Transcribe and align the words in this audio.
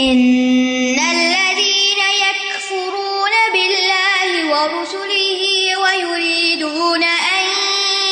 ان 0.00 0.98
الذين 1.06 2.00
يكفرون 2.20 3.34
بالله 3.54 4.30
ورسله 4.52 5.42
ويريدون 5.82 7.02
ان 7.02 7.46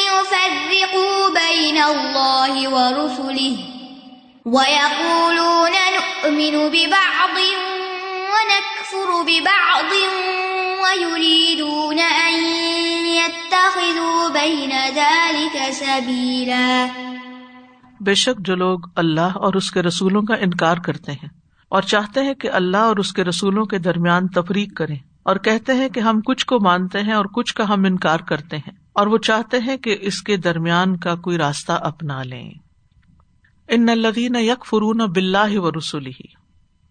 يفرقوا 0.08 1.28
بين 1.30 1.78
الله 1.84 2.68
ورسله 2.68 3.56
ويقولون 4.46 5.76
نؤمن 5.96 6.54
ببعض 6.68 7.36
ونكفر 8.32 9.10
ببعض 9.22 9.92
ويريدون 10.82 11.98
ان 11.98 12.34
يتخذوا 13.14 14.28
بين 14.30 14.72
ذلك 14.94 15.72
سبيلا 15.72 16.90
بے 18.00 18.14
شک 18.14 18.38
جو 18.46 18.54
لوگ 18.56 18.80
اللہ 18.96 19.36
اور 19.38 19.54
اس 19.54 19.70
کے 19.70 19.82
رسولوں 19.82 20.22
کا 20.22 20.34
انکار 20.40 20.76
کرتے 20.84 21.12
ہیں 21.12 21.28
اور 21.68 21.82
چاہتے 21.82 22.20
ہیں 22.20 22.34
کہ 22.34 22.50
اللہ 22.50 22.76
اور 22.76 22.96
اس 22.96 23.12
کے 23.12 23.24
رسولوں 23.24 23.64
کے 23.64 23.78
درمیان 23.78 24.28
تفریق 24.28 24.76
کریں 24.76 24.96
اور 25.22 25.36
کہتے 25.36 25.72
ہیں 25.72 25.88
کہ 25.88 26.00
ہم 26.00 26.20
کچھ 26.20 26.46
کو 26.46 26.60
مانتے 26.60 27.00
ہیں 27.00 27.12
اور 27.12 27.24
کچھ 27.24 27.54
کا 27.54 27.68
ہم 27.68 27.84
انکار 27.84 28.20
کرتے 28.20 28.56
ہیں 28.56 28.72
اور 28.92 29.06
وہ 29.06 29.18
چاہتے 29.18 29.58
ہیں 29.58 29.76
کہ 29.76 29.96
اس 30.00 30.22
کے 30.22 30.36
درمیان 30.36 30.96
کا 30.96 31.14
کوئی 31.14 31.38
راستہ 31.38 31.72
اپنا 31.72 32.22
لیں۔ 32.22 32.50
ان 33.68 33.88
الدین 33.88 34.36
یک 34.36 34.66
فرون 34.66 34.96
بلّہ 34.96 35.58
و 35.58 35.70
رسولی 35.70 36.12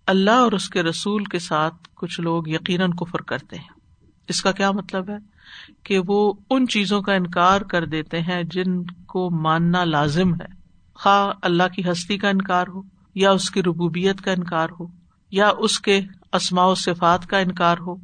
اللہ 0.05 0.32
اور 0.32 0.52
اس 0.52 0.70
کے 0.70 0.84
رسول 0.84 1.23
کے 1.23 1.40
ساتھ 1.40 1.76
کچھ 1.96 2.21
لوگ 2.21 2.48
یقیناً 2.48 2.91
کفر 2.91 3.21
کرتے 3.21 3.55
ہیں۔ 3.55 3.80
اس 4.27 4.41
کا 4.41 4.52
کیا 4.52 4.71
مطلب 4.71 5.09
ہے؟ 5.09 5.18
کہ 5.84 5.99
وہ 6.07 6.34
ان 6.49 6.68
چیزوں 6.68 7.02
کا 7.02 7.13
انکار 7.13 7.62
کر 7.62 7.85
دیتے 7.85 8.21
ہیں 8.21 8.44
جن 8.44 8.84
کو 8.84 9.30
ماننا 9.30 9.84
لازم 9.84 10.34
ہے۔ 10.34 10.46
خواہ 10.94 11.34
اللہ 11.41 11.68
کی 11.76 11.91
ہستی 11.91 12.18
کا 12.18 12.30
انکار 12.30 12.68
ہو۔ 12.68 12.96
یا 13.17 13.31
اس 13.31 13.49
کی 13.49 13.63
ربوبیت 13.63 14.21
کا 14.21 14.31
انکار 14.31 14.67
ہو، 14.80 14.85
یا 15.31 15.52
اس 15.57 15.80
کے 15.80 16.02
اسماء 16.34 16.66
و 16.66 16.76
صفات 16.76 17.27
کا 17.27 17.38
انکار 17.38 17.77
ہو۔ 17.77 17.95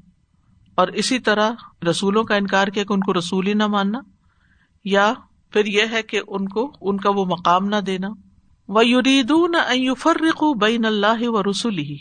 اور 0.76 0.88
اسی 0.88 1.20
طرح 1.20 1.52
رسولوں 1.90 2.24
کا 2.24 2.36
انکار 2.36 2.68
کیا 2.68 2.84
کہ 2.84 2.94
ان 2.94 3.00
کو 3.00 3.14
رسول 3.14 3.48
ہی 3.48 3.54
نہ 3.54 3.68
ماننا، 3.68 4.00
یا 4.86 5.14
پھر 5.52 5.66
یہ 5.66 5.82
ہے 5.92 6.02
کہ 6.02 6.22
ان 6.28 6.48
کو، 6.48 6.72
ان 6.82 6.98
کا 6.98 7.10
وہ 7.10 7.26
مقام 7.26 7.66
نہ 7.66 7.76
دینا۔ 7.76 8.08
وہ 8.68 8.86
یورید 8.86 9.32
نہ 9.32 10.54
بین 10.60 10.86
اللہ 10.86 11.30
و 11.30 11.44
رسول 11.44 11.78
ہی 11.78 11.98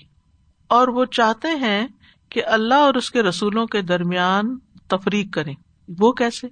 اور 0.68 0.88
وہ 0.88 1.04
چاہتے 1.04 1.48
ہیں 1.48 1.86
کہ 2.28 2.42
اللہ 2.46 2.74
اور 2.74 2.94
اس 2.94 3.10
کے 3.10 3.22
رسولوں 3.22 3.66
کے 3.66 3.82
درمیان 3.82 4.58
تفریق 4.88 5.32
کریں۔ 5.32 5.54
وہ 6.00 6.12
کیسے؟ 6.12 6.46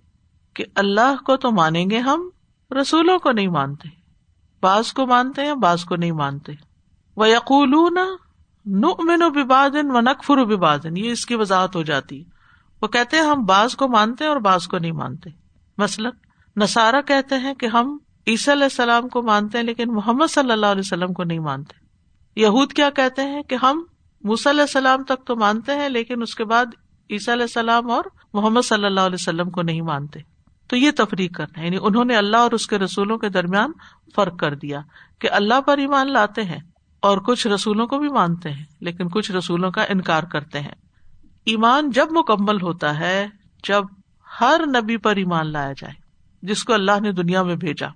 کہ 0.54 0.64
اللہ 0.74 1.22
کو 1.26 1.36
تو 1.36 1.50
مانیں 1.50 1.90
گے 1.90 1.98
ہم، 1.98 2.28
رسولوں 2.80 3.18
کو 3.18 3.32
نہیں 3.32 3.48
مانتے۔ 3.48 3.99
بعض 4.62 4.92
کو 4.92 5.06
مانتے 5.06 5.46
ہیں، 5.46 5.54
بعض 5.54 5.84
کو 5.84 5.96
نہیں 5.96 6.12
مانتے۔ 6.12 6.52
وہ 7.16 7.28
یقول 7.28 7.70
نو 8.66 9.30
ببادن 9.30 9.90
و 9.90 10.00
نقفر 10.00 10.38
و 10.38 10.44
ببادن 10.44 10.96
یہ 10.96 11.10
اس 11.10 11.26
کی 11.26 11.34
وضاحت 11.34 11.76
ہو 11.76 11.82
جاتی 11.82 12.24
وہ 12.82 12.88
کہتے 12.88 13.16
ہیں، 13.16 13.24
ہم 13.24 13.44
بعض 13.44 13.74
کو 13.76 13.88
مانتے 13.88 14.26
اور 14.26 14.36
بعض 14.36 14.66
کو 14.66 14.78
نہیں 14.78 14.92
مانتے۔ 14.92 15.30
مثلاً 15.78 16.12
نسارا 16.56 17.00
کہتے 17.00 17.38
ہیں 17.38 17.54
کہ 17.54 17.66
ہم 17.66 17.98
عیسی 18.26 18.52
علیہ 18.52 18.64
السلام 18.64 19.08
کو 19.08 19.22
مانتے 19.22 19.58
ہیں، 19.58 19.64
لیکن 19.64 19.94
محمد 19.94 20.30
صلی 20.30 20.52
اللہ 20.52 20.66
علیہ 20.66 20.82
وسلم 20.84 21.12
کو 21.12 21.24
نہیں 21.24 21.38
مانتے۔ 21.38 21.74
یہود 22.40 22.72
کیا 22.72 22.90
کہتے 22.90 23.22
ہیں 23.22 23.42
کہ 23.42 23.56
ہم 23.62 23.82
علیہ 24.24 24.60
السلام 24.60 25.02
تک 25.02 25.26
تو 25.26 25.36
مانتے 25.36 25.74
ہیں، 25.74 25.88
لیکن 25.88 26.22
اس 26.22 26.34
کے 26.34 26.44
بعد 26.44 26.66
عیسی 27.10 27.32
علیہ 27.32 27.42
السلام 27.42 27.90
اور 27.90 28.04
محمد 28.34 28.60
صلی 28.64 28.84
اللہ 28.84 29.00
علیہ 29.00 29.20
وسلم 29.20 29.50
کو 29.50 29.62
نہیں 29.62 29.82
مانتے۔ 29.82 30.20
تو 30.70 30.76
یہ 30.76 30.90
تفریح 30.96 31.28
کرنا 31.34 31.64
یعنی 31.64 31.78
انہوں 31.82 32.04
نے 32.04 32.16
اللہ 32.16 32.36
اور 32.36 32.50
اس 32.50 32.66
کے 32.66 32.78
رسولوں 32.78 33.18
کے 33.18 33.28
درمیان 33.28 33.72
فرق 34.16 34.36
کر 34.36 34.54
دیا 34.54 34.80
کہ 35.18 35.28
اللہ 35.30 35.60
پر 35.60 35.78
ایمان 35.78 36.12
لاتے 36.12 36.42
ہیں 36.42 36.58
اور 37.00 37.18
کچھ 37.18 37.46
رسولوں 37.46 37.86
کو 37.86 37.98
بھی 37.98 38.08
مانتے 38.08 38.50
ہیں، 38.50 38.64
لیکن 38.80 39.08
کچھ 39.08 39.32
رسولوں 39.32 39.70
کا 39.70 39.82
انکار 39.82 40.22
کرتے 40.22 40.60
ہیں۔ 40.60 40.74
ایمان 41.44 41.90
جب 41.90 42.06
مکمل 42.10 42.62
ہوتا 42.62 42.98
ہے، 42.98 43.26
جب 43.68 43.84
ہر 44.40 44.60
نبی 44.66 44.96
پر 44.96 45.16
ایمان 45.16 45.52
لایا 45.52 45.72
جائے، 45.72 45.94
جس 46.42 46.64
کو 46.64 46.72
اللہ 46.72 47.00
نے 47.00 47.12
دنیا 47.12 47.42
میں 47.42 47.56
بھیجا۔ 47.56 47.86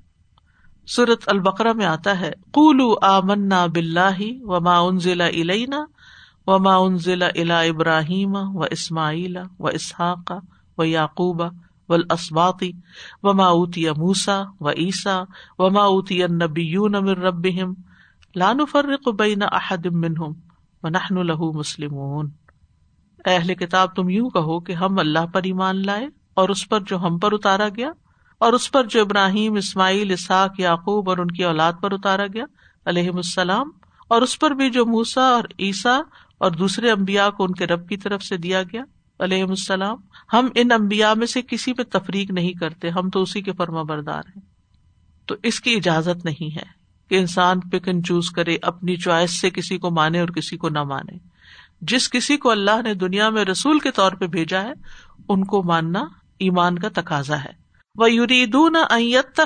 سورت 0.86 1.22
البقرا 1.26 1.72
میں 1.72 1.86
آتا 1.86 2.20
ہے 2.20 2.30
قولو 2.30 2.94
آ 3.02 3.20
منا 3.20 3.66
بلّہ 3.66 4.18
و 4.42 4.60
ما 4.60 4.78
ان 4.78 4.98
ضلع 4.98 5.26
علینا 5.26 5.84
و 6.46 6.58
ما 6.58 6.76
ان 6.76 6.98
ضلع 6.98 7.28
الا 7.34 7.60
ابراہیم 7.60 8.34
و 8.34 8.62
اسماعیل 8.70 9.36
و 9.58 9.66
اسحاق 9.66 10.32
و 10.78 10.84
یعقوب 10.84 11.42
و 11.88 11.96
اسباقی 12.10 12.70
اوتی 13.22 13.90
موسا 13.90 14.42
و 14.60 14.70
عیسا 14.70 15.22
وما 15.58 15.84
اوتی 15.84 16.22
نبی 16.32 16.76
امر 16.76 17.18
رب 17.18 17.46
لان 18.34 18.64
فرق 18.72 19.08
بین 19.18 19.42
احد 19.52 19.86
منہم 19.86 20.32
و 20.82 20.88
نحن 20.88 21.26
له 21.26 21.52
مسلم 21.54 22.00
اہل 23.24 23.54
کتاب، 23.54 23.94
تم 23.96 24.08
یوں 24.08 24.28
کہو 24.30 24.58
کہ 24.60 24.72
ہم 24.72 24.98
اللہ 24.98 25.26
پر 25.26 25.42
ایمان 25.44 25.84
لائے 25.86 26.08
اور 26.34 26.48
اس 26.48 26.68
پر 26.68 26.80
جو 26.80 26.98
ہم 26.98 27.18
پر 27.18 27.32
اتارا 27.32 27.68
گیا 27.76 27.90
اور 28.40 28.52
اس 28.52 28.70
پر 28.72 28.84
جو 28.84 29.00
ابراہیم، 29.00 29.54
اسماعیل، 29.54 30.12
اسحاق، 30.12 30.60
یعقوب 30.60 31.08
اور 31.10 31.18
ان 31.18 31.30
کی 31.30 31.44
اولاد 31.44 31.80
پر 31.82 31.92
اتارا 31.92 32.26
گیا 32.26 32.44
علیہ 32.86 33.10
السلام 33.14 33.70
اور 34.10 34.22
اس 34.22 34.38
پر 34.38 34.50
بھی 34.50 34.70
جو 34.70 34.84
موسا 34.86 35.28
اور 35.28 35.44
عیسیٰ 35.58 36.00
اور 36.38 36.50
دوسرے 36.52 36.90
امبیا 36.90 37.28
کو 37.30 37.44
ان 37.44 37.54
کے 37.54 37.66
رب 37.66 37.88
کی 37.88 37.96
طرف 37.96 38.22
سے 38.22 38.36
دیا 38.36 38.62
گیا 38.62 38.82
علیہ 39.20 39.44
السلام، 39.44 39.96
ہم 40.32 40.48
ان 40.54 40.72
امبیا 40.72 41.14
میں 41.14 41.26
سے 41.26 41.42
کسی 41.42 41.72
پہ 41.72 41.82
تفریق 41.82 42.30
نہیں 42.30 42.52
کرتے، 42.52 42.88
ہم 42.88 43.10
تو 43.10 43.22
اسی 43.22 43.42
کے 43.42 43.52
فرما 43.52 43.82
بردار 43.82 44.22
ہیں۔ 44.28 44.40
تو 45.26 45.34
اس 45.42 45.60
کی 45.60 45.74
اجازت 45.74 46.24
نہیں 46.24 46.56
ہے 46.56 46.66
کہ 47.08 47.14
انسان 47.14 47.60
پک 47.60 47.88
اینڈ 47.88 48.06
چوز 48.06 48.30
کرے، 48.30 48.56
اپنی 48.62 48.96
چوائس 48.96 49.40
سے 49.40 49.50
کسی 49.50 49.78
کو 49.78 49.90
مانے 49.90 50.20
اور 50.20 50.28
کسی 50.28 50.56
کو 50.56 50.68
نہ 50.68 50.82
مانے۔ 50.82 51.18
جس 51.80 52.10
کسی 52.10 52.36
کو 52.36 52.50
اللہ 52.50 52.82
نے 52.82 52.94
دنیا 52.94 53.30
میں 53.30 53.44
رسول 53.44 53.78
کے 53.78 53.90
طور 53.90 54.12
پہ 54.12 54.26
بھیجا 54.26 54.62
ہے، 54.62 54.72
ان 55.28 55.44
کو 55.44 55.62
ماننا 55.62 56.00
ایمان 56.38 56.78
کا 56.78 56.88
تقاضا 56.94 57.44
ہے۔ 57.44 57.64
وہ 57.96 58.10
یوریدون 58.10 58.76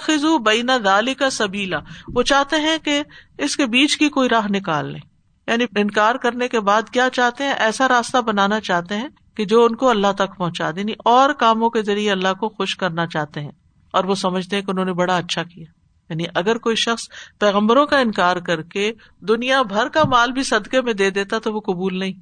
خزو 0.03 0.39
بینا 0.39 0.77
دالی 0.85 1.15
کا 1.15 1.31
سبیلا 1.31 1.79
وہ 2.15 2.23
چاہتے 2.23 2.57
ہیں 2.57 2.79
کہ 2.85 3.03
اس 3.39 3.57
کے 3.57 3.67
بیچ 3.67 3.97
کی 3.97 4.09
کوئی 4.09 4.29
راہ 4.29 4.47
نکال 4.51 4.93
لیں۔ 4.93 5.01
یعنی 5.47 5.65
انکار 5.77 6.15
کرنے 6.15 6.49
کے 6.49 6.61
بعد 6.61 6.83
کیا 6.91 7.09
چاہتے 7.13 7.45
ہیں؟ 7.45 7.53
ایسا 7.53 7.89
راستہ 7.89 8.19
بنانا 8.19 8.61
چاہتے 8.61 8.97
ہیں 8.97 9.09
کہ 9.39 9.45
جو 9.45 9.65
ان 9.65 9.77
کو 9.77 9.91
اللہ 9.91 10.13
تک 10.13 10.37
پہنچا 10.37 10.71
دینی 10.77 10.93
اور 11.05 11.31
کاموں 11.33 11.71
کے 11.71 11.83
ذریعے 11.83 12.11
اللہ 12.11 12.35
کو 12.41 12.49
خوش 12.49 12.77
کرنا 12.77 13.07
چاہتے 13.07 13.41
ہیں 13.41 13.51
اور 13.93 14.05
وہ 14.05 14.15
سمجھتے 14.15 14.57
ہیں 14.57 14.63
کہ 14.63 14.71
انہوں 14.71 14.85
نے 14.85 14.93
بڑا 14.93 15.17
اچھا 15.17 15.43
کیا۔ 15.43 15.65
یعنی 16.09 16.25
اگر 16.35 16.59
کوئی 16.59 16.77
شخص 16.77 17.09
پیغمبروں 17.41 17.87
کا 17.87 17.99
انکار 17.99 18.37
کر 18.37 18.63
کے 18.63 18.93
دنیا 19.21 19.63
بھر 19.63 19.89
کا 19.89 20.03
مال 20.05 20.33
بھی 20.33 20.43
صدقے 20.43 20.83
میں 20.83 20.93
دے 20.93 21.11
دیتا 21.11 21.39
تو 21.39 21.53
وہ 21.53 21.61
قبول 21.61 21.99
نہیں، 21.99 22.13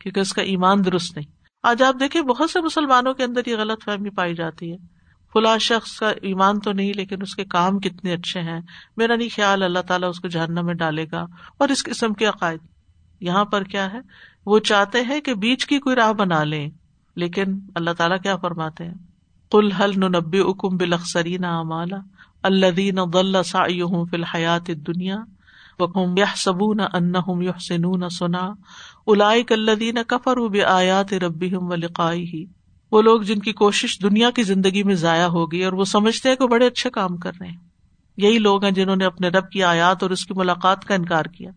کیونکہ 0.00 0.20
اس 0.20 0.32
کا 0.32 0.42
ایمان 0.42 0.84
درست 0.84 1.16
نہیں۔ 1.16 1.32
آج 1.62 1.82
آپ 1.82 1.94
دیکھیں، 2.00 2.22
بہت 2.22 2.50
سے 2.50 2.60
مسلمانوں 2.60 3.14
کے 3.14 3.24
اندر 3.24 3.40
یہ 3.46 3.56
غلط 3.56 3.84
فہمی 3.84 4.10
پائی 4.10 4.34
جاتی 4.34 4.72
ہے۔ 4.72 4.76
فلاں 5.32 5.58
شخص 5.58 5.98
کا 5.98 6.10
ایمان 6.10 6.60
تو 6.60 6.72
نہیں، 6.72 6.92
لیکن 6.96 7.22
اس 7.22 7.34
کے 7.34 7.44
کام 7.44 7.78
کتنے 7.78 8.12
اچھے 8.12 8.40
ہیں۔ 8.40 8.60
میرا 8.96 9.16
نہیں 9.16 9.28
خیال 9.34 9.62
اللہ 9.62 9.78
تعالیٰ 9.78 10.08
اس 10.08 10.20
کو 10.20 10.28
جہنم 10.28 10.66
میں 10.66 10.74
ڈالے 10.74 11.06
گا 11.12 11.22
اور 11.58 11.68
اس 11.68 11.84
قسم 11.84 12.12
کے 12.12 12.26
عقائد۔ 12.26 12.60
یہاں 13.20 13.44
پر 13.44 13.62
کیا 13.62 13.92
ہے؟ 13.92 13.98
وہ 14.46 14.58
چاہتے 14.58 15.02
ہیں 15.02 15.20
کہ 15.20 15.34
بیچ 15.34 15.66
کی 15.66 15.78
کوئی 15.78 15.96
راہ 15.96 16.12
بنا 16.12 16.44
لیں۔ 16.44 16.70
لیکن 17.16 17.44
اللہ 17.74 17.90
تعالیٰ 17.90 18.16
کیا 18.22 18.36
فرماتے 18.36 18.84
ہیں؟ 18.84 18.94
کل 19.50 19.72
حل 19.72 19.90
نبی 19.90 20.38
اکم 20.38 20.76
بلخسرین 20.76 21.44
امالا 21.44 21.96
اللہ 22.42 22.70
دین 22.70 22.98
سا 23.44 23.64
فی 23.64 24.16
الحیات 24.16 24.66
دنیا 24.66 25.16
وکم 25.78 26.16
یہ 26.16 26.24
سبون 26.36 26.80
ان 26.80 28.08
سنا 28.08 28.52
الاک 29.06 29.52
الدین 29.52 29.98
کفر 30.08 30.36
اب 30.36 30.56
آیات 30.66 31.12
ربی 31.12 31.54
و 31.54 31.74
لقائی 31.74 32.24
ہی 32.34 32.44
وہ 32.92 33.02
لوگ 33.02 33.20
جن 33.20 33.38
کی 33.38 33.52
کوشش 33.52 33.98
دنیا 34.02 34.30
کی 34.30 34.42
زندگی 34.42 34.82
میں 34.82 34.94
ضائع 34.94 35.26
ہوگی 35.26 35.64
اور 35.64 35.72
وہ 35.72 35.84
سمجھتے 35.84 36.28
ہیں 36.28 36.36
کہ 36.36 36.46
بڑے 36.46 36.66
اچھے 36.66 36.90
کام 36.90 37.16
کر 37.16 37.32
رہے 37.40 37.48
ہیں۔ 37.48 37.56
یہی 38.16 38.38
لوگ 38.38 38.64
ہیں 38.64 38.70
جنہوں 38.70 38.96
نے 38.96 39.04
اپنے 39.04 39.28
رب 39.28 39.50
کی 39.50 39.62
آیات 39.62 40.02
اور 40.02 40.10
اس 40.10 40.26
کی 40.26 40.34
ملاقات 40.36 40.84
کا 40.84 40.94
انکار 40.94 41.24
کیا۔ 41.24 41.50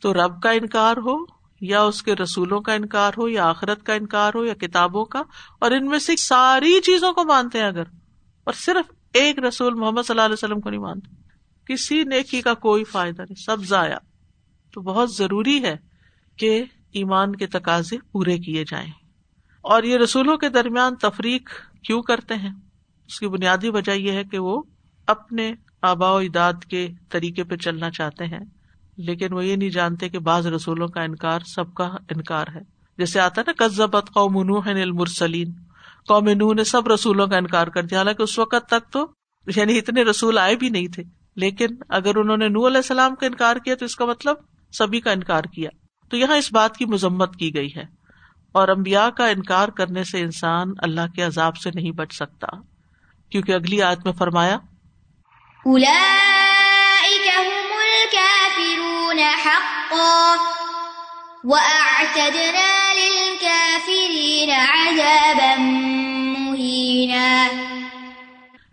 تو 0.00 0.14
رب 0.14 0.42
کا 0.42 0.50
انکار 0.50 0.96
ہو 0.96 1.41
یا 1.62 1.82
اس 1.82 2.02
کے 2.02 2.14
رسولوں 2.14 2.60
کا 2.60 2.72
انکار 2.72 3.12
ہو 3.18 3.28
یا 3.28 3.48
آخرت 3.48 3.82
کا 3.82 3.94
انکار 3.94 4.32
ہو 4.34 4.44
یا 4.44 4.54
کتابوں 4.54 5.04
کا، 5.04 5.22
اور 5.58 5.70
ان 5.70 5.86
میں 5.86 5.98
سے 5.98 6.16
ساری 6.16 6.80
چیزوں 6.80 7.12
کو 7.12 7.24
مانتے 7.24 7.58
ہیں 7.58 7.66
اگر، 7.66 7.82
اور 8.44 8.52
صرف 8.52 8.92
ایک 9.12 9.38
رسول 9.38 9.74
محمد 9.74 10.02
صلی 10.02 10.14
اللہ 10.14 10.22
علیہ 10.22 10.32
وسلم 10.32 10.60
کو 10.60 10.70
نہیں 10.70 10.80
مانتے۔ 10.80 11.22
کسی 11.64 12.04
نیکی 12.04 12.40
کا 12.40 12.54
کوئی 12.54 12.84
فائدہ 12.84 13.22
نہیں، 13.22 13.42
سب 13.44 13.64
ضائع۔ 13.64 13.96
تو 14.72 14.80
بہت 14.80 15.14
ضروری 15.14 15.64
ہے 15.64 15.76
کہ 16.36 16.64
ایمان 16.92 17.36
کے 17.36 17.46
تقاضے 17.46 17.96
پورے 18.12 18.38
کیے 18.38 18.64
جائیں۔ 18.64 18.90
اور 19.62 19.82
یہ 19.82 19.96
رسولوں 19.96 20.36
کے 20.36 20.48
درمیان 20.48 20.94
تفریق 20.94 21.50
کیوں 21.82 22.02
کرتے 22.02 22.34
ہیں؟ 22.34 22.52
اس 23.06 23.20
کی 23.20 23.28
بنیادی 23.28 23.68
وجہ 23.68 23.92
یہ 23.92 24.12
ہے 24.12 24.24
کہ 24.24 24.38
وہ 24.38 24.62
اپنے 25.06 25.52
آبا 25.82 26.12
و 26.12 26.16
اجداد 26.16 26.64
کے 26.70 26.88
طریقے 27.08 27.44
پہ 27.44 27.56
چلنا 27.56 27.90
چاہتے 27.90 28.26
ہیں۔ 28.26 28.40
لیکن 29.02 29.32
وہ 29.32 29.44
یہ 29.44 29.56
نہیں 29.56 29.70
جانتے 29.70 30.08
کہ 30.08 30.18
بعض 30.18 30.46
رسولوں 30.46 30.88
کا 30.88 31.02
انکار 31.02 31.40
سب 31.40 31.74
کا 31.74 31.84
انکار 31.84 32.46
ہے۔ 32.54 32.60
جیسے 32.98 33.20
آتا 33.20 33.40
ہے 33.40 33.50
نا 33.50 33.68
قزبت 33.68 34.10
قوم 34.14 34.56
المرسلین۔ 34.66 35.52
قوم 36.08 36.28
نو 36.28 36.52
نے 36.52 36.64
سب 36.64 36.88
رسولوں 36.88 37.26
کا 37.26 37.36
انکار 37.36 37.66
کر 37.66 37.82
دیا۔ 37.82 37.98
حالانکہ 37.98 38.22
اس 38.22 38.38
وقت 38.38 38.68
تک 38.68 38.92
تو 38.92 39.06
یعنی 39.56 39.78
اتنے 39.78 40.02
رسول 40.02 40.38
آئے 40.38 40.56
بھی 40.56 40.68
نہیں 40.68 40.88
تھے۔ 40.88 41.02
لیکن 41.36 41.66
اگر 41.88 42.16
انہوں 42.16 42.36
نے 42.36 42.48
نو 42.48 42.66
علیہ 42.66 42.76
السلام 42.76 43.14
کا 43.14 43.26
انکار 43.26 43.56
کیا 43.56 43.74
تو 43.74 43.84
اس 43.84 43.96
کا 43.96 44.04
مطلب 44.04 44.36
سبھی 44.72 45.00
کا 45.00 45.10
انکار 45.10 45.44
کیا۔ 45.44 45.70
تو 46.10 46.16
یہاں 46.16 46.36
اس 46.36 46.52
بات 46.52 46.76
کی 46.76 46.84
مذمت 46.84 47.36
کی 47.36 47.54
گئی 47.54 47.68
ہے۔ 47.76 47.84
اور 48.52 48.68
امبیا 48.68 49.10
کا 49.10 49.26
انکار 49.26 49.68
کرنے 49.68 50.04
سے 50.04 50.20
انسان 50.20 50.72
اللہ 50.78 51.12
کے 51.14 51.22
عذاب 51.22 51.56
سے 51.56 51.70
نہیں 51.74 51.90
بچ 51.90 52.12
سکتا۔ 52.12 52.46
کیونکہ 53.30 53.52
اگلی 53.52 53.82
آیت 53.82 53.98
میں 54.04 54.12
فرمایا 54.12 54.58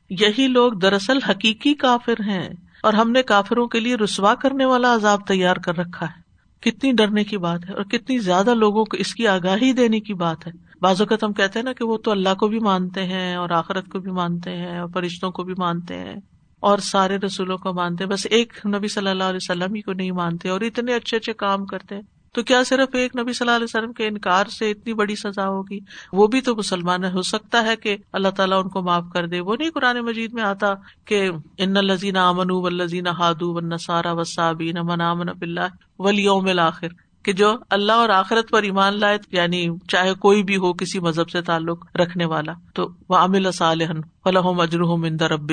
یہی 0.10 0.48
لوگ 0.48 0.72
دراصل 0.72 1.18
حقیقی 1.30 1.74
کافر 1.74 2.14
ہیں 2.14 2.50
اور 2.84 2.94
ہم 2.94 3.12
نے 3.12 3.24
کافروں 3.24 3.68
کے 3.68 3.80
لیے 3.80 3.96
رسوا 3.96 4.36
کرنے 4.36 4.66
والا 4.66 4.94
عذاب 4.94 5.28
تیار 5.28 5.56
کر 5.56 5.78
رکھا 5.78 6.06
ہے۔ 6.06 6.30
کتنی 6.62 6.92
ڈرنے 6.92 7.24
کی 7.24 7.38
بات 7.38 7.70
ہے 7.70 7.74
اور 7.74 7.84
کتنی 7.84 8.18
زیادہ 8.18 8.54
لوگوں 8.54 8.86
کو 8.86 8.98
اس 8.98 9.14
کی 9.14 9.28
آگاہی 9.28 9.74
دینے 9.74 10.00
کی 10.00 10.14
بات 10.14 10.48
ہے۔ 10.48 10.52
بعض 10.82 11.02
اوقات 11.02 11.24
ہم 11.24 11.34
کہتے 11.34 11.60
ہیں 11.60 11.64
نا 11.64 11.74
کہ 11.74 11.86
وہ 11.86 11.98
تو 11.98 12.12
اللہ 12.12 12.34
کو 12.40 12.48
بھی 12.48 12.60
مانتے 12.60 13.04
ہیں 13.04 13.36
اور 13.36 13.50
آخرت 13.50 13.90
کو 13.90 14.00
بھی 14.00 14.12
مانتے 14.12 14.52
ہیں 14.52 14.80
اور 14.80 14.90
فرشتوں 14.94 15.32
کو 15.32 15.44
بھی 15.44 15.54
مانتے 15.58 15.96
ہیں۔ 15.96 16.16
اور 16.60 16.78
سارے 16.78 17.18
رسولوں 17.18 17.58
کو 17.58 17.74
مانتے 17.74 18.06
بس 18.06 18.28
ایک 18.30 18.54
نبی 18.66 18.88
صلی 18.88 19.10
اللہ 19.10 19.24
علیہ 19.24 19.40
وسلم 19.42 19.76
ہی 19.76 19.82
کو 19.82 19.94
نہیں 19.94 20.12
مانتے 20.12 20.50
اور 20.50 20.62
اتنے 20.62 20.94
اچھے 20.94 21.18
اچھے 21.18 21.34
کام 21.34 21.66
کرتے 21.66 21.96
ہیں۔ 21.96 22.02
تو 22.34 22.44
کیا 22.44 22.64
صرف 22.64 22.96
ایک 22.96 23.16
نبی 23.16 23.34
صلی 23.34 23.48
اللہ 23.48 23.56
علیہ 23.56 23.64
وسلم 23.64 23.94
کے 23.94 24.08
انکار 24.08 24.46
سے 24.46 24.72
اتنی 24.72 24.94
بڑی 24.94 25.16
سزا 25.16 25.48
ہوگی؟ 25.48 25.80
وہ 26.14 26.28
بھی 26.28 26.42
تو 26.42 26.56
مسلمان 26.56 27.06
ہو 27.06 27.22
سکتا 27.22 27.66
ہے 27.66 27.76
کہ 27.76 27.98
اللہ 28.14 28.28
تعالیٰ 28.28 28.64
ان 28.64 28.70
کو 28.70 28.82
معاف 28.82 29.04
کر 29.14 29.28
دے۔ 29.28 29.40
وہ 29.40 29.56
نہیں 29.60 29.70
قرآن 29.70 29.98
مجید 30.00 30.34
میں 30.34 30.44
آتا 30.44 30.74
کہ 31.06 31.30
ان 31.58 31.78
الزین 31.78 32.18
امن 32.18 32.52
و 32.52 32.70
لذین 32.70 33.08
ہادو 33.08 33.54
و 33.54 33.60
نسارا 33.60 34.12
وسابین 34.12 34.76
من 34.84 35.02
امن 35.02 35.26
بلّہ 35.26 35.68
ولیوم 36.00 36.46
الآخر 36.46 36.88
کہ 37.26 37.34
جو 37.34 37.52
اللہ 37.70 37.92
اور 37.92 38.10
آخرت 38.10 38.50
پر 38.50 38.64
ایمان 38.64 39.00
لائے 39.00 39.18
یعنی 39.32 39.68
چاہے 39.88 40.14
کوئی 40.14 40.44
بھی 40.44 40.58
ہو 40.58 40.74
کسی 40.74 41.00
مذہب 41.00 41.30
سے 41.30 41.42
تعلق 41.42 41.86
رکھنے 41.96 42.26
والا، 42.26 42.54
تو 42.74 42.88
وہ 43.10 43.16
عامل 43.16 43.52
صالحن 43.52 44.00
ولاحم 44.26 44.60
اجرحم 44.60 45.04
اندر 45.04 45.32
اب 45.32 45.52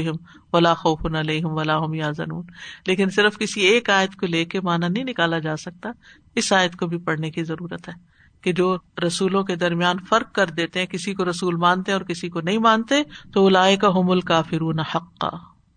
ولا 0.52 0.74
خوف 0.74 1.06
علیہم 1.06 1.52
ولاحم 1.52 1.94
یا 1.94 2.10
زنون 2.10 2.44
لیکن 2.86 3.10
صرف 3.10 3.38
کسی 3.38 3.60
ایک 3.60 3.90
آیت 3.90 4.16
کو 4.16 4.26
لے 4.26 4.44
کے 4.44 4.60
مانا 4.60 4.88
نہیں 4.88 5.04
نکالا 5.04 5.38
جا 5.38 5.56
سکتا، 5.56 5.90
اس 6.34 6.52
آیت 6.52 6.76
کو 6.76 6.86
بھی 6.86 6.98
پڑھنے 6.98 7.30
کی 7.30 7.44
ضرورت 7.44 7.88
ہے 7.88 7.94
کہ 8.42 8.52
جو 8.52 8.76
رسولوں 9.06 9.42
کے 9.44 9.56
درمیان 9.56 9.98
فرق 9.98 10.32
کر 10.32 10.46
دیتے 10.46 10.78
ہیں، 10.78 10.86
کسی 10.86 11.14
کو 11.14 11.24
رسول 11.24 11.56
مانتے 11.56 11.92
اور 11.92 12.00
کسی 12.00 12.28
کو 12.28 12.40
نہیں 12.40 12.58
مانتے، 12.58 13.02
تو 13.32 13.48
لائے 13.48 13.76
کا 13.76 13.88
حمل 13.88 14.20
کافرون 14.20 14.80
حقا۔ 14.80 15.28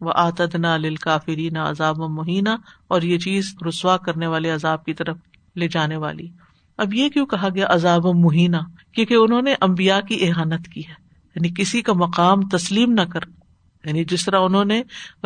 وہ 0.01 0.12
آتدنا 0.15 0.77
کافری 1.01 1.50
نہ 1.50 1.59
عذاب 1.59 1.97
مہینہ 2.00 2.50
اور 2.88 3.01
یہ 3.01 3.18
چیز 3.18 3.56
رسوا 3.68 3.97
کرنے 3.97 4.27
والے 4.27 4.50
عذاب 4.50 4.86
کی 4.86 4.94
طرف 4.94 5.18
لے 5.56 5.68
جانے 5.68 5.96
والی۔ 5.96 6.28
اب 6.78 6.94
یہ 6.94 7.10
کیوں 7.10 7.25
کہا 7.25 7.48
گیا 7.56 7.66
عذاب 7.69 8.06
و 8.06 8.13
مہینہ؟ 8.13 8.57
کیونکہ 8.92 9.13
انہوں 9.13 9.42
نے 9.42 9.56
امبیا 9.62 10.01
کی 10.01 10.28
احانت 10.28 10.68
کی 10.68 10.81
ہے۔ 10.88 10.94
یعنی 11.36 11.50
کسی 11.57 11.81
کا 11.81 11.94
مقام 11.94 12.42
تسلیم 12.42 12.92
نہ 12.92 13.01
کر۔ 13.01 13.19
یعنی 13.86 14.04
جس 14.04 14.25
طرح 14.25 14.40
انہوں 14.40 14.66
نے 14.66 14.81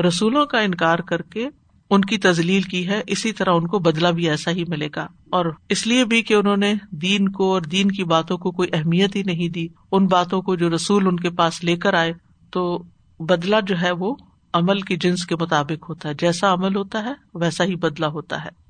رسولوں 0.08 0.46
کا 0.46 0.60
انکار 0.60 1.00
کر 1.00 1.22
کے 1.22 1.50
ان 1.90 2.02
کی 2.02 2.18
تزلیل 2.18 2.62
کی 2.62 2.88
ہے، 2.88 3.02
اسی 3.08 3.32
طرح 3.32 3.50
ان 3.54 3.68
کو 3.68 3.80
بدلا 3.80 4.12
بھی 4.12 4.30
ایسا 4.30 4.52
ہی 4.52 4.64
ملے 4.68 4.90
گا۔ 4.96 5.08
اور 5.32 5.46
اس 5.70 5.88
لیے 5.88 6.06
بھی 6.06 6.22
کہ 6.22 6.34
انہوں 6.34 6.58
نے 6.58 6.74
دین 6.92 7.30
کو 7.30 7.54
اور 7.54 7.62
دین 7.62 7.92
کی 7.92 8.04
باتوں 8.04 8.38
کو 8.38 8.52
کوئی 8.52 8.70
اہمیت 8.74 9.16
ہی 9.16 9.24
نہیں 9.24 9.50
دی۔ 9.50 9.68
ان 9.92 10.08
باتوں 10.08 10.42
کو 10.42 10.56
جو 10.56 10.76
رسول 10.76 11.08
ان 11.08 11.18
کے 11.18 11.30
پاس 11.30 11.64
لے 11.64 11.76
کر 11.76 11.94
آئے، 11.94 12.14
تو 12.52 12.84
بدلا 13.20 13.60
جو 13.60 13.82
ہے 13.82 13.92
وہ 13.92 14.16
عمل 14.54 14.82
کی 14.82 14.98
جنس 14.98 15.26
کے 15.26 15.36
مطابق 15.36 15.90
ہوتا 15.90 16.10
ہے۔ 16.10 16.14
جیسا 16.14 16.54
عمل 16.54 16.76
ہوتا 16.76 17.04
ہے، 17.04 17.14
ویسا 17.34 17.64
ہی 17.64 17.76
بدلا 17.76 18.08
ہوتا 18.08 18.46
ہے۔ 18.46 18.63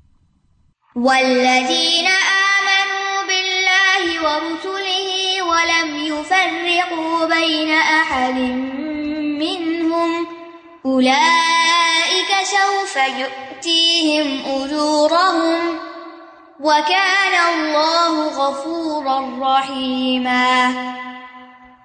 والذين 0.96 2.06
آمنوا 2.06 3.14
بالله 3.28 4.04
ورسله 4.22 5.08
ولم 5.42 5.88
يفرقوا 5.98 7.26
بين 7.28 7.70
أحد 7.70 8.34
منهم 9.42 10.26
أولئك 10.84 12.30
سوف 12.44 12.94
يؤتيهم 12.96 14.26
أجورهم 14.46 15.78
وكان 16.60 17.34
الله 17.48 18.28
غفورا 18.30 19.18
رحيما 19.40 20.74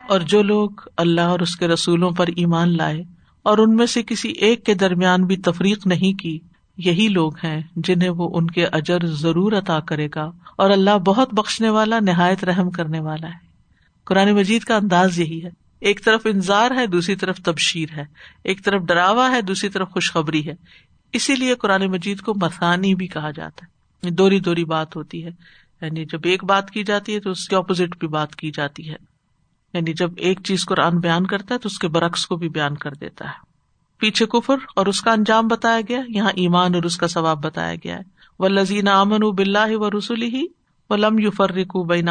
اور 0.10 0.20
جو 0.22 0.42
لوگ 0.44 0.70
اللہ 0.98 1.22
اور 1.30 1.40
اس 1.40 1.56
کے 1.56 1.68
رسولوں 1.68 2.12
پر 2.12 2.28
ایمان 2.36 2.78
لائے 2.78 3.04
اور 3.46 3.58
ان 3.58 3.76
میں 3.76 3.86
سے 3.86 4.04
کسی 4.04 4.30
ایک 4.42 4.66
کے 4.66 4.74
درمیان 4.76 5.26
بھی 5.26 5.36
تفریق 5.44 5.86
نہیں 5.88 6.18
کی 6.20 6.38
یہی 6.86 7.08
لوگ 7.08 7.38
ہیں 7.38 7.62
جنہیں 7.76 8.10
وہ 8.10 8.30
ان 8.34 8.48
کے 8.48 8.66
اجر 8.66 9.06
ضرور 9.06 9.52
عطا 9.52 9.80
کرے 9.80 10.08
گا 10.16 10.32
اور 10.58 10.70
اللہ 10.70 10.98
بہت 10.98 11.34
بخشنے 11.34 11.70
والا، 11.70 12.00
نہایت 12.00 12.44
رحم 12.44 12.72
کرنے 12.72 13.00
والا 13.00 13.28
ہے۔ 13.28 13.50
قرآن 14.06 14.32
مجید 14.32 14.64
کا 14.64 14.76
انداز 14.76 15.20
یہی 15.20 15.44
ہے۔ 15.44 15.50
ایک 15.82 16.06
طرف 16.06 16.22
انضار 16.26 16.72
ہے، 16.72 16.88
دوسری 16.88 17.16
طرف 17.16 17.38
تبشیر 17.38 17.90
ہے۔ 17.98 18.04
ایک 18.44 18.66
طرف 18.66 18.82
ڈراوا 18.82 19.32
ہے، 19.32 19.42
دوسری 19.42 19.70
طرف 19.70 19.90
خوشخبری 19.90 20.48
ہے۔ 20.48 20.54
اسی 21.14 21.36
لیے 21.36 21.56
قرآن 21.56 21.92
مجید 21.92 22.22
کو 22.22 22.34
مسانی 22.36 22.96
بھی 22.96 23.08
کہا 23.08 23.32
جاتا 23.32 23.66
ہے۔ 23.66 24.10
دوری 24.10 24.40
دوری 24.40 24.66
بات 24.66 24.96
ہوتی 24.96 25.26
ہے۔ 25.26 25.30
یعنی 25.82 26.06
جب 26.06 26.20
ایک 26.24 26.44
بات 26.44 26.72
کی 26.72 26.84
جاتی 26.84 27.16
ہے 27.16 27.20
تو 27.20 27.30
اس 27.30 27.48
کے 27.48 27.56
اپوزٹ 27.56 27.98
بھی 28.00 28.08
بات 28.08 28.36
کی 28.36 28.52
جاتی 28.52 28.90
ہے۔ 28.90 28.96
یعنی 29.74 29.94
جب 29.94 30.12
ایک 30.18 30.40
چیز 30.44 30.66
قرآن 30.66 31.00
بیان 31.00 31.26
کرتا 31.26 31.54
ہے 31.54 31.60
تو 31.60 31.68
اس 31.68 31.80
کے 31.80 31.88
برعکس 31.88 32.26
کو 32.26 32.36
بھی 32.36 32.50
بیان 32.50 32.76
کر 32.76 32.92
دیتا 32.92 33.26
ہے۔ 33.26 33.49
پیچھے 34.00 34.26
کفر 34.26 34.56
اور 34.76 34.86
اس 34.86 35.02
کا 35.02 35.12
انجام 35.12 35.48
بتایا 35.48 35.82
گیا، 35.90 36.02
یہاں 36.08 36.30
ایمان 36.30 36.76
اور 36.76 36.84
اس 36.84 36.98
کا 36.98 37.08
ثواب 37.08 37.44
بتایا 37.44 37.76
گیا۔ 37.76 37.98
ہے 37.98 38.20
و 38.40 38.48
لذین 38.48 38.88
امن 38.88 39.24
و 39.24 39.32
بلّہ 39.32 39.76
و 39.76 39.90
رسول 39.90 40.22
ہی 40.22 40.46
و 40.90 40.96
لم 40.96 41.20
یو 41.20 41.32
فرق 41.32 41.78
بین 41.78 42.10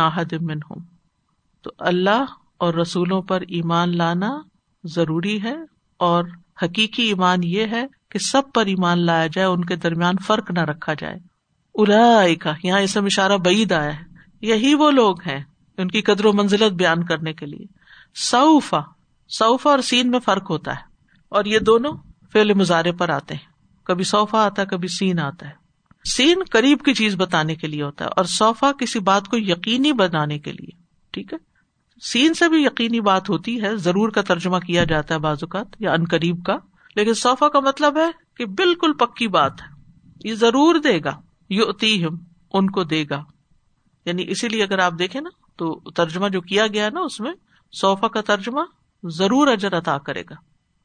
ہوں 0.71 0.81
تو 1.63 1.71
اللہ 1.79 2.25
اور 2.59 2.75
رسولوں 2.75 3.23
پر 3.23 3.41
ایمان 3.41 3.97
لانا 3.97 4.39
ضروری 4.85 5.43
ہے 5.43 5.57
اور 5.97 6.25
حقیقی 6.63 7.03
ایمان 7.03 7.39
یہ 7.43 7.67
ہے 7.67 7.87
کہ 8.11 8.19
سب 8.19 8.43
پر 8.55 8.67
ایمان 8.67 8.99
لایا 8.99 9.27
جائے، 9.27 9.47
ان 9.47 9.65
کے 9.65 9.77
درمیان 9.77 10.15
فرق 10.27 10.51
نہ 10.51 10.61
رکھا 10.61 10.95
جائے۔ 10.95 11.17
الا 11.75 12.23
یہاں 12.63 12.81
اسم 12.81 13.05
اشارہ 13.05 13.37
بعید 13.37 13.73
آیا 13.73 13.99
ہے۔ 13.99 14.05
یہی 14.41 14.75
وہ 14.75 14.91
لوگ 14.91 15.21
ہیں 15.21 15.45
ان 15.79 15.89
کی 15.89 16.03
قدر 16.03 16.25
و 16.25 16.33
منزلت 16.33 16.73
بیان 16.73 17.05
کرنے 17.05 17.33
کے 17.33 17.47
لیے۔ 17.47 17.67
سعفا 18.15 18.81
سعفا 19.29 19.71
اور 19.71 19.79
سین 19.79 20.11
میں 20.11 20.19
فرق 20.19 20.51
ہوتا 20.51 20.73
ہے۔ 20.73 20.88
اور 21.29 21.45
یہ 21.45 21.59
دونوں 21.59 21.93
فیل 22.33 22.55
مظاہرے 22.55 22.93
پر 22.93 23.09
آتے 23.09 23.35
ہیں۔ 23.35 23.53
کبھی 23.85 24.05
صوفہ 24.05 24.37
آتا 24.37 24.63
ہے، 24.63 24.67
کبھی 24.67 24.89
سین 24.89 25.21
آتا 25.21 25.47
ہے۔ 25.47 25.53
سین 26.05 26.43
قریب 26.51 26.79
کی 26.85 26.95
چیز 26.95 27.17
بتانے 27.17 27.55
کے 27.55 27.67
لیے 27.67 27.83
ہوتا 27.83 28.05
ہے 28.05 28.11
اور 28.17 28.25
صوفہ 28.25 28.73
کسی 28.73 28.99
بات 28.99 29.29
کو 29.29 29.39
یقینی 29.39 29.93
بنانے 29.93 30.39
کے 30.39 30.53
لیے، 30.53 30.83
ٹھیک 31.11 31.33
ہے؟ 31.33 31.39
سین 32.03 32.35
سے 32.35 32.49
بھی 32.49 32.65
یقینی 32.65 33.01
بات 33.01 33.31
ہوتی 33.31 33.63
ہے، 33.63 33.77
ضرور 33.77 34.09
کا 34.09 34.23
ترجمہ 34.23 34.59
کیا 34.59 34.85
جاتا 34.85 35.15
ہے 35.15 35.19
بعض 35.19 35.37
اوقات، 35.43 35.67
یا 35.79 35.93
ان 35.93 36.05
قریب 36.11 36.45
کا۔ 36.45 36.57
لیکن 36.97 37.15
صوفہ 37.15 37.45
کا 37.45 37.61
مطلب 37.61 37.97
ہے 37.97 38.11
کہ 38.37 38.47
بالکل 38.47 38.93
پکی 38.93 39.29
بات 39.29 39.53
ہے۔ 39.63 39.83
یہ 40.25 40.35
ضرور 40.35 40.75
دے 40.75 40.99
گا 41.05 41.21
یو 41.51 41.65
ہم 42.09 42.17
ان 42.53 42.71
کو 42.71 42.85
دے 42.85 43.05
گا۔ 43.11 43.25
یعنی 44.05 44.25
اسی 44.29 44.49
لیے 44.49 44.63
اگر 44.63 44.79
آپ 44.79 44.93
دیکھیں 44.99 45.21
نا، 45.21 45.31
تو 45.57 45.91
ترجمہ 45.91 46.29
جو 46.29 46.41
کیا 46.41 46.67
گیا 46.67 46.91
نا 46.91 47.01
اس 47.01 47.21
میں، 47.21 47.33
صوفہ 47.81 48.07
کا 48.07 48.21
ترجمہ 48.21 48.61
ضرور 49.03 49.49
اجر 49.49 49.79
عطا 49.79 49.99
کرے 49.99 50.23
گا۔ 50.31 50.35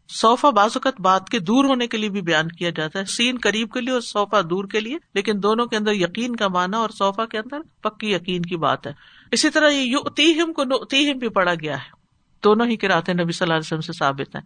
صوفہ 0.07 0.47
اوقات 0.47 1.01
بات 1.01 1.29
کے 1.29 1.39
دور 1.39 1.65
ہونے 1.65 1.87
کے 1.87 1.97
لیے 1.97 2.09
بھی 2.09 2.21
بیان 2.21 2.47
کیا 2.47 2.69
جاتا 2.69 2.99
ہے، 2.99 3.05
سین 3.05 3.37
قریب 3.41 3.71
کے 3.71 3.81
لیے 3.81 3.93
اور 3.93 4.01
صوفہ 4.01 4.41
دور 4.41 4.65
کے 4.65 4.79
لیے، 4.79 4.97
لیکن 5.13 5.33
دونوں 5.43 5.65
کے 5.65 5.77
اندر 5.77 5.91
یقین 5.91 6.35
کا 6.35 6.47
مانا 6.47 6.77
اور 6.77 6.89
صوفہ 6.89 7.25
کے 7.25 7.37
اندر 7.37 7.57
پکی 7.81 8.13
یقین 8.13 8.41
کی 8.41 8.57
بات 8.57 8.87
ہے۔ 8.87 8.91
اسی 9.31 9.49
طرح 9.49 9.69
یہ 9.69 9.81
یو 9.81 10.53
کو 10.53 10.63
نوتیم 10.63 11.17
بھی 11.17 11.29
پڑا 11.29 11.53
گیا 11.53 11.77
ہے۔ 11.77 12.03
دونوں 12.43 12.67
ہی 12.67 12.75
کراتے 12.75 13.13
نبی 13.13 13.31
صلی 13.31 13.45
اللہ 13.45 13.53
علیہ 13.53 13.67
وسلم 13.67 13.81
سے 13.81 13.93
ثابت 13.93 14.35
ہے 14.35 14.41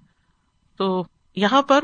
تو 0.77 1.05
یہاں 1.35 1.61
پر 1.61 1.83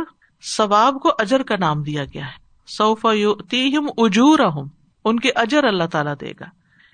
ثواب 0.58 0.96
کو 1.04 1.10
اجر 1.20 1.44
کا 1.44 1.56
نام 1.60 1.84
دیا 1.84 2.04
گیا 2.04 2.26
ہے۔ 2.26 2.44
صوفہ 2.78 3.16
یو 3.16 3.36
تیم 3.36 3.88
اجور 3.98 4.40
ان 5.06 5.20
کے 5.20 5.30
اجر 5.36 5.64
اللہ 5.64 5.84
تعالیٰ 5.84 6.14
دے 6.22 6.32
گا۔ 6.40 6.46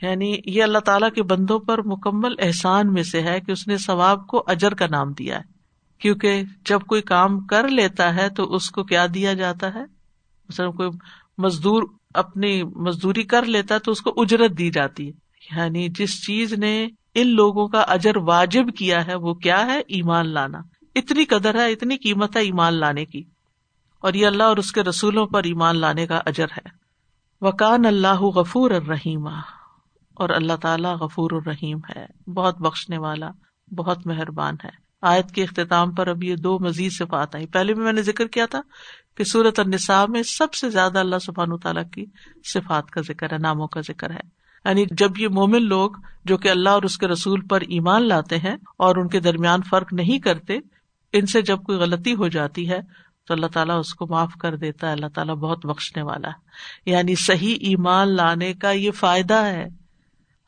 یعنی 0.06 0.38
یہ 0.46 0.64
اللہ 0.64 0.78
تعالیٰ 0.78 1.12
کے 1.12 1.24
بندوں 1.24 1.60
پر 1.60 1.80
مکمل 1.86 2.34
احسان 2.40 2.94
میں 2.94 3.04
سے 3.04 3.22
ہے 3.22 3.40
کہ 3.40 3.52
اس 3.52 3.68
نے 3.68 3.78
ثواب 3.78 4.28
کو 4.28 4.44
اجر 4.48 4.74
کا 4.74 4.86
نام 4.92 5.14
دیا 5.14 5.38
ہے۔ 5.38 5.59
کیونکہ 6.00 6.44
جب 6.66 6.82
کوئی 6.82 7.02
کام 7.02 7.40
کر 7.40 7.68
لیتا 7.68 8.16
ہے 8.16 8.30
تو 8.30 8.56
اس 8.56 8.72
کو 8.72 8.84
کیا 8.84 9.08
دیا 9.14 9.34
جاتا 9.34 9.74
ہے؟ 9.74 9.84
مثلاً 10.50 10.72
کوئی 10.72 10.90
مزدور 11.38 11.84
اپنی 12.14 12.64
مزدوری 12.64 13.24
کر 13.24 13.46
لیتا 13.46 13.76
ہے 13.76 13.80
تو 13.80 13.92
اس 13.92 14.02
کو 14.02 14.14
اجرت 14.16 14.58
دی 14.58 14.72
جاتی 14.72 15.10
ہے۔ 15.10 15.12
یعنی 15.56 15.88
جس 15.90 16.26
چیز 16.26 16.54
نے 16.54 16.88
ان 17.14 17.28
لوگوں 17.28 17.68
کا 17.68 17.82
اجر 17.82 18.18
واجب 18.18 18.64
کیا 18.78 19.08
ہے، 19.08 19.16
وہ 19.16 19.34
کیا 19.34 19.66
ہے؟ 19.66 19.80
ایمان 19.80 20.30
لانا۔ 20.30 20.58
اتنی 20.96 21.26
قدر 21.26 21.56
ہے، 21.56 21.72
اتنی 21.72 21.98
قیمت 21.98 22.38
ہے 22.38 22.42
ایمان 22.42 22.74
لانے 22.74 23.06
کی۔ 23.06 23.24
اور 24.00 24.14
یہ 24.14 24.28
اللہ 24.28 24.44
اور 24.44 24.58
اس 24.58 24.72
کے 24.72 24.84
رسولوں 24.84 25.28
پر 25.28 25.44
ایمان 25.44 25.78
لانے 25.78 26.08
کا 26.08 26.22
اجر 26.26 26.46
ہے۔ 26.46 26.70
وکان 27.42 27.86
اللہ 27.86 28.22
غفور 28.22 28.72
الرحیم 28.72 29.28
اور 30.14 30.30
اللہ 30.30 30.56
تعالیٰ 30.56 30.96
غفور 30.96 31.32
الرحیم 31.32 31.78
ہے۔ 31.78 32.32
بہت 32.32 32.62
بخشنے 32.62 32.98
والا، 32.98 33.30
بہت 33.78 34.08
مہربان 34.08 34.56
ہے۔ 34.64 34.89
آیت 35.02 35.32
کے 35.32 35.44
اختتام 35.44 35.96
پر 35.96 36.08
اب 36.08 36.24
یہ 36.24 36.36
دو 36.36 36.60
مزید 36.60 36.92
صفات 36.92 37.36
آئی 37.36 37.46
پہلے 37.48 37.74
بھی 37.74 37.84
میں 37.84 37.94
نے 37.94 38.02
ذکر 38.02 38.28
کیا 38.28 38.46
تھا 38.46 38.62
کہ 39.18 39.24
سورت 39.24 39.60
النساء 39.60 40.06
میں 40.06 40.24
سب 40.24 40.54
سے 40.54 40.70
زیادہ 40.70 41.00
اللہ 41.00 41.16
سبحان 41.22 41.58
تعالیٰ 41.58 41.84
کی 41.94 42.06
صفات 42.54 42.92
کا 42.92 43.02
ذکر 43.02 43.34
ہے، 43.34 43.38
ناموں 43.38 43.68
کا 43.68 43.82
ذکر 43.82 44.10
ہے۔ 44.10 44.40
یعنی 44.66 44.86
جب 44.92 45.18
یہ 45.18 45.28
مومن 45.28 45.66
لوگ 45.66 45.92
جو 46.26 46.38
کہ 46.38 46.50
اللہ 46.50 46.70
اور 46.70 46.84
اس 46.84 46.98
کے 46.98 47.08
رسول 47.08 47.48
پر 47.48 47.62
ایمان 47.62 48.08
لاتے 48.08 48.38
ہیں 48.38 48.58
اور 48.78 48.96
ان 48.96 49.08
کے 49.08 49.20
درمیان 49.20 49.60
فرق 49.70 49.94
نہیں 49.94 50.20
کرتے، 50.20 50.58
ان 51.14 51.26
سے 51.26 51.42
جب 51.42 51.62
کوئی 51.62 51.78
غلطی 51.78 52.16
ہو 52.16 52.28
جاتی 52.28 52.70
ہے 52.70 52.80
تو 53.28 53.34
اللہ 53.34 53.48
تعالیٰ 53.48 53.80
اس 53.80 53.94
کو 53.94 54.08
معاف 54.08 54.34
کر 54.40 54.56
دیتا 54.56 54.88
ہے، 54.88 54.92
اللہ 54.92 55.08
تعالیٰ 55.16 55.36
بہت 55.36 55.66
بخشنے 55.66 56.04
والا 56.04 56.28
ہے۔ 56.28 56.50
یعنی 56.92 57.16
صحیح 57.16 57.56
ایمان 57.62 58.16
لانے 58.16 58.54
کا 58.54 58.72
یہ 58.72 58.92
فائدہ 58.92 59.46
ہے۔ 59.46 59.68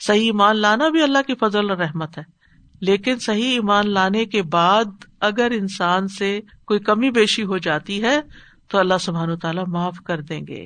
صحیح 0.08 0.26
ایمان 0.26 0.58
لانا 0.58 0.90
بھی 0.90 1.02
اللہ 1.02 1.18
کی 1.28 1.36
فضل 1.36 1.70
اور 1.70 1.78
رحمت 1.78 2.18
ہے۔ 2.18 2.41
لیکن 2.82 3.20
صحیح 3.20 3.52
ایمان 3.52 3.90
لانے 3.90 4.26
کے 4.26 4.44
بعد 4.44 4.86
اگر 5.20 5.52
انسان 5.52 6.08
سے 6.08 6.40
کوئی 6.66 6.80
کمی 6.80 7.12
بیشی 7.12 7.44
ہو 7.44 7.58
جاتی 7.58 8.04
ہے، 8.04 8.22
تو 8.68 8.78
اللہ 8.78 8.94
سبحان 9.00 9.40
تعالیٰ 9.40 9.64
معاف 9.68 9.98
کر 10.06 10.22
دیں 10.22 10.42
گے۔ 10.48 10.66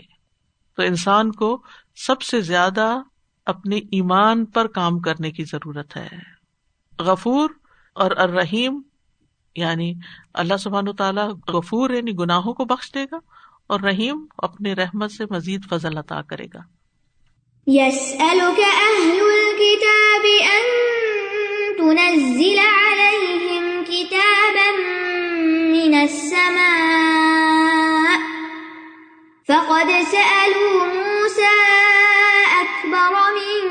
تو 0.76 0.82
انسان 0.82 1.32
کو 1.32 1.64
سب 1.96 2.22
سے 2.22 2.42
زیادہ 2.42 2.98
اپنے 3.46 3.78
ایمان 3.78 4.46
پر 4.46 4.68
کام 4.68 5.00
کرنے 5.00 5.32
کی 5.32 5.44
ضرورت 5.44 5.98
ہے۔ 5.98 6.08
غفور 7.00 7.50
اور 7.96 8.12
الرحیم 8.18 8.82
یعنی 9.56 9.94
اللہ 10.34 10.58
سبحان 10.58 10.96
تعالیٰ 10.96 11.30
غفور 11.48 11.90
یعنی 11.90 12.12
گناہوں 12.12 12.54
کو 12.54 12.66
بخش 12.66 12.94
دے 12.94 13.06
گا 13.12 13.20
اور 13.68 13.80
رحیم 13.80 14.26
اپنے 14.38 14.74
رحمت 14.74 15.12
سے 15.12 15.24
مزید 15.30 15.66
فضل 15.70 15.98
عطا 15.98 16.22
کرے 16.22 16.46
گا۔ 16.54 16.60
یس 17.68 18.16
تنزل 21.78 22.60
عليهم 22.60 23.84
كتابا 23.84 24.70
من 25.76 25.94
السماء 25.96 27.36
فقد 29.48 29.88
سألوا 29.88 30.86
موسى 30.86 31.56
أكبر 32.62 33.14
من 33.38 33.62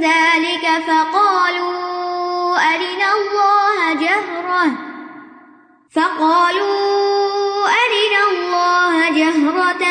ذلك 0.00 0.64
فقالوا 0.86 2.56
أرنا 2.56 3.08
الله 3.14 3.92
جهرة 3.92 4.64
فقالوا 5.94 7.64
أرنا 7.64 8.22
الله 8.30 9.10
جهرة 9.10 9.84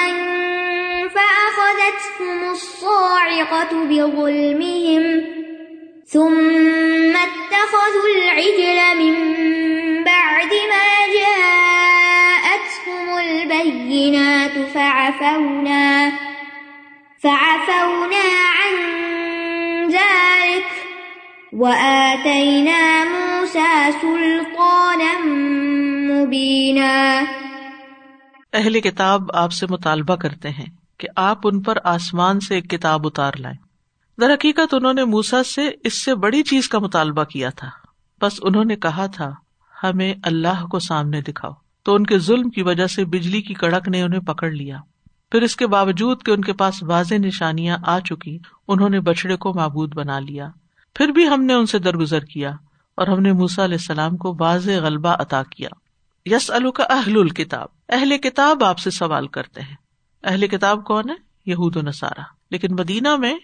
فأخذتهم 1.09 2.51
الصاعقة 2.51 3.71
بظلمهم 3.83 5.03
ثم 6.11 6.88
اتخذوا 7.39 8.07
العجل 8.15 8.79
من 8.99 9.13
بعد 10.03 10.51
ما 10.71 10.89
جاءتهم 11.13 11.59
البينات 13.17 14.55
فعفونا 14.73 16.09
فعفونا 17.23 18.25
عن 18.51 18.73
ذلك 19.87 20.67
وآتينا 21.53 23.03
موسى 23.11 23.89
سلطانا 24.01 25.25
مبينا۔ 26.13 27.23
اہل 28.53 28.79
کتاب 28.79 29.21
آپ 29.33 29.51
سے 29.51 29.65
مطالبہ 29.69 30.15
کرتے 30.15 30.49
ہیں 30.49 30.65
کہ 30.97 31.07
آپ 31.15 31.37
ان 31.43 31.61
پر 31.61 31.77
آسمان 31.83 32.39
سے 32.39 32.55
ایک 32.55 32.69
کتاب 32.69 33.07
اتار 33.07 33.31
لائیں۔ 33.37 33.68
در 34.21 34.33
حقیقت 34.33 34.73
انہوں 34.73 34.93
نے 34.93 35.03
موسا 35.03 35.43
سے 35.43 35.69
اس 35.83 35.93
سے 35.93 36.15
بڑی 36.15 36.43
چیز 36.43 36.69
کا 36.69 36.79
مطالبہ 36.79 37.23
کیا 37.23 37.49
تھا۔ 37.49 37.69
بس 38.21 38.39
انہوں 38.41 38.65
نے 38.65 38.75
کہا 38.75 39.05
تھا، 39.05 39.31
ہمیں 39.83 40.13
اللہ 40.23 40.65
کو 40.65 40.79
سامنے 40.79 41.21
دکھاؤ۔ 41.21 41.51
تو 41.83 41.95
ان 41.95 42.05
کے 42.05 42.19
ظلم 42.19 42.49
کی 42.49 42.61
وجہ 42.61 42.87
سے 42.87 43.05
بجلی 43.05 43.41
کی 43.41 43.53
کڑک 43.53 43.87
نے 43.87 44.01
انہیں 44.01 44.19
پکڑ 44.19 44.51
لیا۔ 44.51 44.77
پھر 45.31 45.41
اس 45.41 45.55
کے 45.55 45.67
باوجود 45.67 46.23
کہ 46.23 46.31
ان 46.31 46.41
کے 46.41 46.53
پاس 46.53 46.83
واضح 46.83 47.15
نشانیاں 47.15 47.77
آ 47.85 47.99
چکی، 47.99 48.39
انہوں 48.67 48.89
نے 48.89 48.99
بچڑے 48.99 49.37
کو 49.37 49.53
معبود 49.53 49.95
بنا 49.95 50.19
لیا۔ 50.19 50.49
پھر 50.95 51.07
بھی 51.07 51.27
ہم 51.27 51.43
نے 51.43 51.53
ان 51.53 51.65
سے 51.65 51.79
درگزر 51.79 52.19
کیا 52.19 52.51
اور 52.97 53.07
ہم 53.07 53.19
نے 53.19 53.31
موسا 53.31 53.63
علیہ 53.63 53.75
السلام 53.75 54.17
کو 54.17 54.37
واضح 54.39 54.71
غلبہ 54.71 55.09
عطا 55.09 55.43
کیا۔ 55.43 55.69
یس 56.25 56.51
الو 56.51 56.71
کا 56.71 56.83
اہل 56.83 57.19
الکتاب، 57.19 57.67
اہل 57.89 58.17
کتاب 58.17 58.63
آپ 58.63 58.79
سے 58.79 58.89
سوال 58.89 59.27
کرتے 59.27 59.61
ہیں۔ 59.61 59.75
اہل 60.23 60.47
کتاب 60.47 60.83
کون 60.83 61.09
ہے؟ 61.09 61.15
یہود 61.45 61.75
و 61.75 61.81
نصارہ۔ 61.81 62.21
لیکن 62.51 62.67
مدینہ 62.71 63.15
میں 63.15 63.35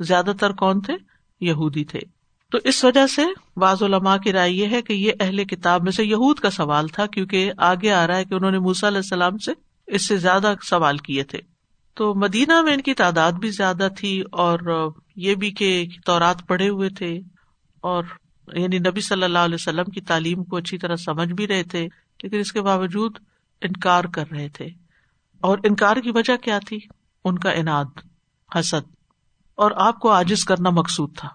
زیادہ 0.00 0.32
تر 0.40 0.52
کون 0.52 0.80
تھے؟ 0.80 0.94
یہودی 1.40 1.84
تھے۔ 1.84 2.00
تو 2.50 2.58
اس 2.64 2.84
وجہ 2.84 3.06
سے 3.06 3.22
بعض 3.56 3.82
علماء 3.82 4.16
کی 4.16 4.32
رائے 4.32 4.52
یہ 4.52 4.66
ہے 4.66 4.82
کہ 4.82 4.92
یہ 4.92 5.12
اہل 5.20 5.44
کتاب 5.44 5.82
میں 5.82 5.92
سے 5.92 6.04
یہود 6.04 6.38
کا 6.38 6.50
سوال 6.50 6.88
تھا، 6.88 7.06
کیونکہ 7.06 7.52
آگے 7.58 7.92
آ 7.92 8.06
رہا 8.06 8.16
ہے 8.16 8.24
کہ 8.24 8.34
انہوں 8.34 8.50
نے 8.50 8.58
موسا 8.58 8.88
علیہ 8.88 8.98
السلام 8.98 9.38
سے 9.38 9.52
اس 9.86 10.08
سے 10.08 10.16
زیادہ 10.16 10.54
سوال 10.62 10.98
کیے 10.98 11.24
تھے۔ 11.24 11.38
تو 11.94 12.14
مدینہ 12.14 12.62
میں 12.62 12.72
ان 12.74 12.80
کی 12.80 12.94
تعداد 12.94 13.32
بھی 13.32 13.50
زیادہ 13.50 13.88
تھی 13.98 14.22
اور 14.32 14.88
یہ 15.16 15.34
بھی 15.34 15.50
کہ 15.50 15.86
تورات 16.06 16.46
پڑھے 16.46 16.68
ہوئے 16.68 16.88
تھے 16.88 17.20
اور 17.80 18.04
یعنی 18.52 18.78
نبی 18.78 19.00
صلی 19.00 19.22
اللہ 19.22 19.38
علیہ 19.38 19.54
وسلم 19.54 19.84
کی 19.84 20.00
تعلیم 20.00 20.44
کو 20.44 20.56
اچھی 20.56 20.78
طرح 20.78 20.96
سمجھ 20.96 21.32
بھی 21.32 21.46
رہے 21.46 21.62
تھے، 21.62 21.88
لیکن 22.22 22.38
اس 22.38 22.52
کے 22.52 22.60
باوجود 22.60 23.18
انکار 23.62 24.04
کر 24.04 24.24
رہے 24.30 24.48
تھے۔ 24.48 24.66
اور 25.40 25.58
انکار 25.64 25.96
کی 25.96 26.10
وجہ 26.10 26.36
کیا 26.36 26.58
تھی؟ 26.66 26.78
ان 27.24 27.38
کا 27.38 27.50
انعد، 27.50 27.98
حسد۔ 28.58 29.01
اور 29.54 29.70
آپ 29.76 29.98
کو 29.98 30.10
آجز 30.10 30.44
کرنا 30.44 30.70
مقصود 30.70 31.16
تھا 31.16 31.28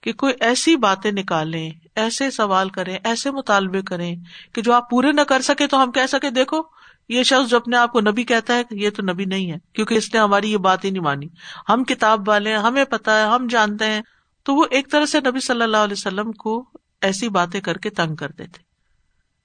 کہ 0.00 0.12
کوئی 0.12 0.34
ایسی 0.40 0.76
باتیں 0.76 1.12
نکالیں، 1.12 1.70
ایسے 1.94 2.30
سوال 2.30 2.68
کریں، 2.68 2.98
ایسے 3.04 3.30
مطالبے 3.30 3.82
کریں 3.82 4.16
کہ 4.54 4.62
جو 4.62 4.72
آپ 4.72 4.90
پورے 4.90 5.12
نہ 5.12 5.20
کر 5.20 5.40
سکے 5.40 5.66
تو 5.66 5.82
ہم 5.82 5.92
کہہ 5.92 6.06
سکے، 6.06 6.30
دیکھو، 6.30 6.60
یہ 7.08 7.22
شخص 7.22 7.50
جو 7.50 7.56
اپنے 7.56 7.76
آپ 7.76 7.92
کو 7.92 8.00
نبی 8.00 8.24
کہتا 8.24 8.54
ہے، 8.54 8.62
یہ 8.70 8.90
تو 8.90 9.02
نبی 9.02 9.24
نہیں 9.24 9.52
ہے، 9.52 9.56
کیونکہ 9.72 9.94
اس 9.94 10.14
نے 10.14 10.20
ہماری 10.20 10.52
یہ 10.52 10.56
بات 10.56 10.84
ہی 10.84 10.90
نہیں 10.90 11.02
مانی۔ 11.02 11.26
ہم 11.68 11.84
کتاب 11.84 12.28
والے 12.28 12.50
ہیں، 12.50 12.58
ہمیں 12.58 12.84
پتا 12.84 13.18
ہے، 13.18 13.24
ہم 13.24 13.46
جانتے 13.50 13.86
ہیں۔ 13.86 14.02
تو 14.42 14.54
وہ 14.54 14.64
ایک 14.70 14.90
طرح 14.90 15.06
سے 15.06 15.20
نبی 15.20 15.40
صلی 15.40 15.62
اللہ 15.62 15.76
علیہ 15.76 15.96
وسلم 15.98 16.32
کو 16.32 16.68
ایسی 17.00 17.28
باتیں 17.28 17.60
کر 17.60 17.76
کے 17.76 17.90
تنگ 17.90 18.16
کر 18.16 18.28
دیتے۔ 18.28 18.58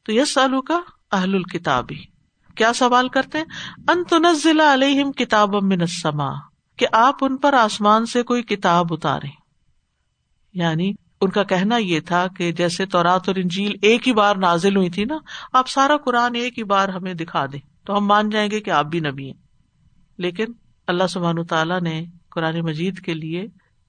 تو 0.06 0.12
یہ 0.12 0.24
سالو 0.24 0.62
کا 0.62 0.80
اہل 1.12 1.36
الکتاب۔ 1.36 1.86
ہی 1.92 2.12
کیا 2.56 2.74
سوال 2.74 3.10
کرتے 3.10 3.40
انتنزل 3.88 4.60
علیہم 4.60 5.12
کتاب 5.12 5.56
من 5.56 5.82
السما 5.82 6.51
کہ 6.82 6.88
آپ 6.92 7.16
ان 7.22 7.38
پر 7.38 7.54
آسمان 7.54 8.06
سے 8.06 8.24
کوئی 8.24 8.44
کتاب 8.44 8.88
اتارے 8.90 9.28
یعنی 10.54 10.94
ان 11.22 11.30
کا 11.30 11.44
کہنا 11.44 11.78
یہ 11.78 12.00
تھا 12.00 12.28
کہ 12.38 12.52
جیسے 12.52 12.86
تورات 12.86 13.28
اور 13.28 13.36
انجیل 13.36 13.76
ایک 13.82 14.08
ہی 14.08 14.14
بار 14.14 14.36
نازل 14.36 14.76
ہوئی 14.76 14.90
تھی 14.90 15.06
نا، 15.06 15.18
آپ 15.54 15.68
سارا 15.68 15.98
قرآن 15.98 16.36
ایک 16.36 16.60
ہی 16.60 16.64
بار 16.64 16.90
ہمیں 16.90 17.14
دکھا 17.14 17.46
دیں۔ 17.46 17.60
تو 17.86 17.98
ہم 17.98 18.06
مان 18.06 18.30
جائیں 18.30 18.52
گے 18.52 18.60
کہ 18.60 18.70
آپ 18.70 18.86
بھی 18.86 19.00
نبی 19.00 19.26
ہیں۔ 19.26 19.42
لیکن 20.18 20.46
اللہ 20.88 21.08
سبحان 21.10 21.46
تعالیٰ 21.46 21.82
نے 21.82 22.06
قرآن 22.32 22.60
مجید 22.60 23.00
کے 23.00 23.14
لیے 23.14 23.46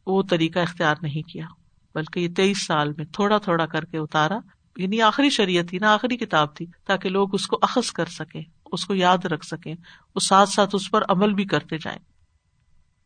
وہ 0.07 0.23
طریقہ 0.31 0.59
اختیار 0.59 0.95
نہیں 1.03 1.29
کیا، 1.29 1.47
بلکہ 1.95 2.21
یہ 2.21 2.29
تیئیس 2.37 2.67
سال 2.67 2.93
میں 2.97 3.05
تھوڑا 3.13 3.39
تھوڑا 3.39 3.67
کر 3.67 3.85
کے 3.85 3.99
اتارا۔ 3.99 4.39
یعنی 4.77 5.03
آخری 5.03 5.31
شریعت 5.31 5.69
تھی 5.69 5.79
نا، 5.79 5.95
آخری 5.95 6.17
کتاب 6.17 6.57
تھی، 6.57 6.67
تاکہ 6.87 7.09
لوگ 7.09 7.35
اس 7.35 7.47
کو 7.47 7.59
اخذ 7.63 7.91
کر 7.91 8.07
سکیں، 8.07 8.43
اس 8.73 8.85
کو 8.85 8.95
یاد 8.95 9.25
رکھ 9.25 9.47
سکیں 9.47 9.75
وہ 10.15 10.21
ساتھ 10.21 10.49
ساتھ 10.49 10.71
اس 10.73 10.91
پر 10.91 11.03
عمل 11.09 11.35
بھی 11.35 11.45
کرتے 11.45 11.77
جائیں۔ 11.77 12.12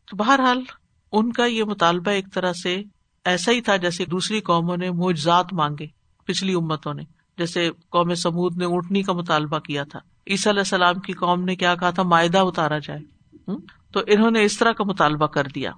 تو 0.07 0.17
بہرحال 0.17 0.63
ان 1.11 1.31
کا 1.31 1.45
یہ 1.45 1.63
مطالبہ 1.63 2.11
ایک 2.11 2.25
طرح 2.33 2.53
سے 2.53 2.83
ایسا 3.25 3.51
ہی 3.51 3.61
تھا 3.61 3.75
جیسے 3.75 4.05
دوسری 4.05 4.41
قوموں 4.41 4.77
نے 4.77 4.91
موجات 4.91 5.53
مانگے 5.53 5.87
پچھلی 6.25 6.53
امتوں 6.53 6.93
نے۔ 6.93 7.03
جیسے 7.37 7.69
قوم 7.89 8.13
سمود 8.13 8.57
نے 8.57 8.65
اونٹنی 8.65 9.01
کا 9.01 9.13
مطالبہ 9.13 9.59
کیا 9.59 9.83
تھا۔ 9.83 9.99
عیسی 10.29 10.49
علیہ 10.49 10.59
السلام 10.59 10.95
کی 10.95 11.13
قوم 11.13 11.43
نے 11.43 11.55
کیا 11.55 11.75
کہا 11.75 11.89
تھا؟ 11.89 12.03
معاہدہ 12.03 12.37
اتارا 12.37 12.77
جائے۔ 12.77 13.01
تو 13.91 13.99
انہوں 14.07 14.31
نے 14.31 14.43
اس 14.43 14.57
طرح 14.57 14.71
کا 14.71 14.83
مطالبہ 14.83 15.27
کر 15.27 15.43
دیا۔ 15.55 15.71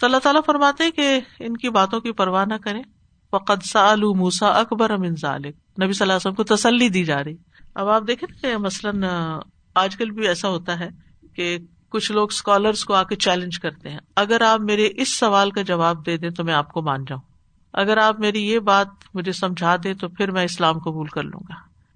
تو 0.00 0.06
اللہ 0.06 0.16
تعالیٰ 0.16 0.40
فرماتے 0.46 0.90
کہ 0.90 1.20
ان 1.40 1.56
کی 1.56 1.70
باتوں 1.70 2.00
کی 2.00 2.12
پرواہ 2.12 2.44
نہ 2.44 2.54
کرے 2.54 2.82
فقد 3.30 3.64
سال 3.64 4.02
موسا 4.02 4.48
اکبر 4.48 4.90
امن 4.90 5.16
ظالب 5.16 5.82
نبی 5.82 5.92
صلی 5.92 6.04
اللہ 6.04 6.12
علیہ 6.12 6.16
وسلم 6.16 6.34
کو 6.34 6.44
تسلی 6.44 6.88
دی 6.88 7.04
جا 7.04 7.24
رہی۔ 7.24 7.36
اب 7.74 7.88
آپ 7.88 8.02
دیکھیں 8.06 8.42
کہ 8.42 8.56
مثلاً 8.56 9.02
آج 9.74 9.96
کل 9.96 10.10
بھی 10.10 10.28
ایسا 10.28 10.48
ہوتا 10.48 10.80
ہے 10.80 10.88
کہ 11.36 11.58
کچھ 11.90 12.12
لوگ 12.12 12.28
اسکالرس 12.30 12.84
کو 12.84 12.94
آ 12.94 13.02
کے 13.02 13.16
چیلنج 13.16 13.58
کرتے 13.58 13.88
ہیں۔ 13.90 13.98
اگر 14.16 14.40
آپ 14.40 14.60
میرے 14.60 14.88
اس 14.96 15.16
سوال 15.16 15.50
کا 15.50 15.62
جواب 15.62 16.06
دے 16.06 16.16
دیں 16.16 16.30
تو 16.30 16.44
میں 16.44 16.54
آپ 16.54 16.72
کو 16.72 16.82
مان 16.82 17.04
جاؤں۔ 17.08 17.20
اگر 17.72 17.96
آپ 17.96 18.20
میری 18.20 18.50
یہ 18.50 18.58
بات 18.58 18.88
مجھے 19.14 19.32
سمجھا 19.32 19.76
دیں 19.84 19.94
تو 19.94 20.08
پھر 20.08 20.30
میں 20.30 20.44
اسلام 20.44 20.78
قبول 20.78 21.06
کر 21.06 21.22
لوں 21.22 21.40
گا۔ 21.48 21.54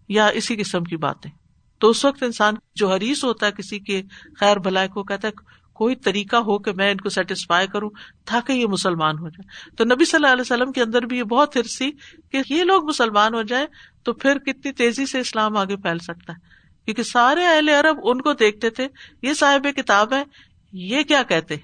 یا 0.09 0.27
اسی 0.27 0.57
قسم 0.57 0.85
کی 0.85 0.97
باتیں۔ 0.97 1.31
تو 1.79 1.91
اس 1.91 2.05
وقت 2.05 2.23
انسان 2.23 2.55
جو 2.75 2.93
حریث 2.93 3.25
ہوتا 3.25 3.47
ہے 3.47 3.53
کسی 3.53 3.79
کے 3.79 4.03
خیر 4.41 4.57
بھلائی 4.57 4.89
کو، 4.89 5.03
کہتا 5.03 5.29
ہے 5.29 5.33
کوئی 5.73 5.97
طریقہ 5.97 6.37
ہو 6.37 6.59
کہ 6.59 6.73
میں 6.73 6.91
ان 6.91 6.97
کو 6.97 7.09
سیٹسفائی 7.09 7.67
کروں 7.67 7.91
تاکہ 8.25 8.53
یہ 8.53 8.67
مسلمان 8.67 9.19
ہو 9.19 9.29
جائے۔ 9.29 9.77
تو 9.77 9.85
نبی 9.85 10.05
صلی 10.05 10.17
اللہ 10.17 10.27
علیہ 10.27 10.41
وسلم 10.41 10.73
کے 10.73 10.83
اندر 10.83 11.03
بھی 11.03 11.19
یہ 11.19 11.23
بہت 11.23 11.57
ہرسی 11.57 11.91
کہ 12.33 12.53
یہ 12.53 12.65
لوگ 12.65 12.89
مسلمان 12.89 13.35
ہو 13.35 13.43
جائے 13.43 13.67
تو 14.03 14.13
پھر 14.13 14.39
کتنی 14.39 14.73
تیزی 14.73 15.07
سے 15.07 15.21
اسلام 15.21 15.57
آگے 15.57 15.77
پھیل 15.77 15.99
سکتا 15.99 16.33
ہے۔ 16.33 16.62
کیونکہ 16.85 17.03
سارے 17.03 17.47
اہل 17.47 17.69
عرب 17.69 17.99
ان 18.03 18.21
کو 18.21 18.33
دیکھتے 18.33 18.71
تھے، 18.71 18.89
یہ 19.23 19.35
صاحب 19.35 19.67
کتاب 19.77 20.15
ہے، 20.15 20.25
یہ 20.73 21.03
کیا 21.03 21.23
کہتے؟ 21.23 21.57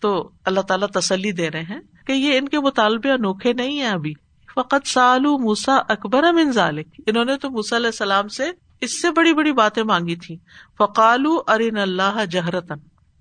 تو 0.00 0.30
اللہ 0.44 0.60
تعالیٰ 0.60 0.88
تسلی 0.88 1.32
دے 1.32 1.50
رہے 1.50 1.62
ہیں 1.62 1.80
کہ 2.06 2.12
یہ 2.12 2.38
ان 2.38 2.48
کے 2.48 2.60
مطالبے 2.60 3.10
انوکھے 3.10 3.52
نہیں 3.52 3.78
ہیں 3.78 3.88
ابھی۔ 3.88 4.14
فقط 4.54 4.86
سالو 4.86 5.38
موسا 5.38 5.76
اکبر 5.88 6.24
امن 6.24 6.52
ذالک۔ 6.52 6.86
انہوں 7.06 7.24
نے 7.24 7.36
تو 7.36 7.50
موسا 7.50 7.76
علیہ 7.76 7.86
السلام 7.86 8.28
سے 8.28 8.50
اس 8.80 9.02
سے 9.02 9.10
بڑی 9.10 9.32
بڑی 9.32 9.52
باتیں 9.52 9.82
مانگی 9.82 10.16
تھی 10.16 10.36
فقالو 10.78 11.42
ارین 11.46 11.78
اللہ 11.78 12.24
جہرتن 12.30 12.74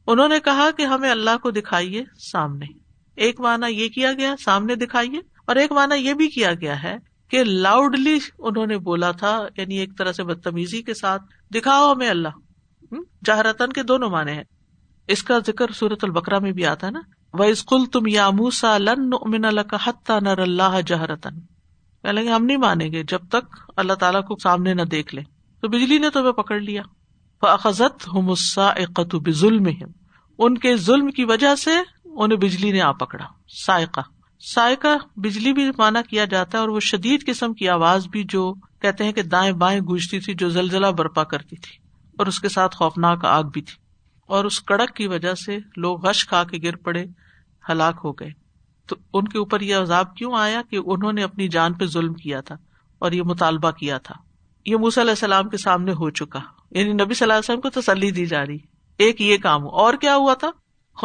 انہوں 0.07 0.27
نے 0.27 0.39
کہا 0.39 0.69
کہ 0.77 0.83
ہمیں 0.83 1.11
اللہ 1.11 1.37
کو 1.43 1.51
دکھائیے 1.51 2.03
سامنے۔ 2.31 2.65
ایک 3.15 3.39
مانا 3.39 3.67
یہ 3.67 3.87
کیا 3.89 4.13
گیا، 4.13 4.35
سامنے 4.45 4.75
دکھائیے، 4.75 5.19
اور 5.45 5.55
ایک 5.55 5.71
مانا 5.71 5.95
یہ 5.95 6.13
بھی 6.13 6.27
کیا 6.27 6.53
گیا 6.53 6.83
ہے 6.83 6.97
کہ 7.31 7.43
لاؤڈلی 7.43 8.19
انہوں 8.39 8.65
نے 8.65 8.77
بولا 8.77 9.11
تھا 9.11 9.47
یعنی 9.57 9.77
ایک 9.77 9.97
طرح 9.97 10.11
سے 10.11 10.23
بدتمیزی 10.23 10.81
کے 10.81 10.93
ساتھ، 10.93 11.23
دکھاؤ 11.55 11.93
ہمیں 11.93 12.09
اللہ۔ 12.09 12.27
جہرتن 13.25 13.73
کے 13.73 13.83
دونوں 13.83 14.09
معنی 14.09 14.31
ہیں۔ 14.31 14.43
اس 15.07 15.23
کا 15.23 15.39
ذکر 15.47 15.71
سورت 15.71 16.03
البکرا 16.03 16.39
میں 16.39 16.51
بھی 16.51 16.65
آتا 16.65 16.87
ہے 16.87 16.91
نا۔ 16.91 17.01
وہ 17.33 17.43
اسکول 17.43 17.85
تم 17.85 18.07
یا 18.07 18.29
موسا 18.29 18.77
لن 18.77 19.09
امن 19.21 19.45
حتہ 19.83 20.13
نر 20.21 20.37
اللہ 20.37 20.81
جہرتن 20.87 21.39
پہلے 22.01 22.29
ہم 22.29 22.45
نہیں 22.45 22.57
مانیں 22.57 22.91
گے 22.91 23.03
جب 23.03 23.19
تک 23.29 23.55
اللہ 23.77 23.93
تعالیٰ 23.93 24.23
کو 24.23 24.35
سامنے 24.43 24.73
نہ 24.73 24.81
دیکھ 24.81 25.15
لیں۔ 25.15 25.23
تو 25.61 25.67
بجلی 25.67 25.97
نے 25.97 26.09
تمہیں 26.09 26.31
پکڑ 26.31 26.59
لیا۔ 26.59 26.81
فضت 27.63 28.07
ہم 28.13 28.33
ظلم 29.31 29.63
ان 30.37 30.57
کے 30.57 30.75
ظلم 30.75 31.11
کی 31.11 31.23
وجہ 31.23 31.55
سے 31.55 31.71
انہیں 32.05 32.39
بجلی 32.39 32.71
نے 32.71 32.81
آ 32.81 32.91
پکڑا، 32.91 33.25
سائقہ۔ 33.65 34.01
سائقہ 34.43 35.19
بجلی 35.19 35.53
بھی 35.53 35.69
مانا 35.77 36.01
کیا 36.01 36.25
جاتا 36.25 36.57
ہے 36.57 36.61
اور 36.61 36.69
وہ 36.69 36.79
شدید 36.79 37.25
قسم 37.25 37.53
کی 37.53 37.69
آواز 37.69 38.07
بھی 38.07 38.23
جو 38.29 38.53
کہتے 38.81 39.03
ہیں 39.03 39.11
کہ 39.11 39.21
دائیں 39.21 39.51
بائیں 39.51 39.81
گونجتی 39.81 40.19
تھی، 40.19 40.33
جو 40.33 40.49
زلزلہ 40.49 40.87
برپا 40.87 41.23
کرتی 41.23 41.55
تھی 41.55 41.77
اور 42.17 42.27
اس 42.27 42.39
کے 42.39 42.49
ساتھ 42.49 42.75
خوفناک 42.75 43.25
آگ 43.25 43.43
بھی 43.43 43.61
تھی۔ 43.61 43.75
اور 44.27 44.45
اس 44.45 44.61
کڑک 44.61 44.95
کی 44.95 45.07
وجہ 45.07 45.33
سے 45.33 45.57
لوگ 45.77 46.05
غش 46.05 46.27
کھا 46.27 46.43
کے 46.43 46.57
گر 46.63 46.75
پڑے، 46.75 47.05
ہلاک 47.69 47.95
ہو 48.03 48.11
گئے۔ 48.11 48.29
تو 48.87 48.95
ان 49.13 49.27
کے 49.27 49.37
اوپر 49.37 49.61
یہ 49.61 49.75
عذاب 49.75 50.15
کیوں 50.15 50.33
آیا 50.35 50.61
کہ 50.69 50.79
انہوں 50.85 51.13
نے 51.13 51.23
اپنی 51.23 51.47
جان 51.47 51.73
پہ 51.73 51.85
ظلم 51.85 52.13
کیا 52.13 52.41
تھا 52.41 52.55
اور 52.99 53.11
یہ 53.11 53.23
مطالبہ 53.23 53.71
کیا 53.71 53.97
تھا؟ 53.97 54.15
یہ 54.65 54.75
موسی 54.75 55.01
علیہ 55.01 55.11
السلام 55.11 55.49
کے 55.49 55.57
سامنے 55.57 55.91
ہو 55.91 56.09
چکا۔ 56.09 56.39
یعنی 56.71 56.93
نبی 56.93 57.13
صلی 57.13 57.23
اللہ 57.25 57.33
علیہ 57.33 57.53
وسلم 57.53 57.61
کو 57.61 57.69
تسلی 57.69 58.11
دی 58.11 58.25
جا 58.25 58.45
رہی۔ 58.45 58.57
ایک 58.97 59.21
یہ 59.21 59.37
کام 59.37 59.67
اور 59.67 59.93
کیا 59.93 60.15
ہوا 60.15 60.33
تھا؟ 60.33 60.47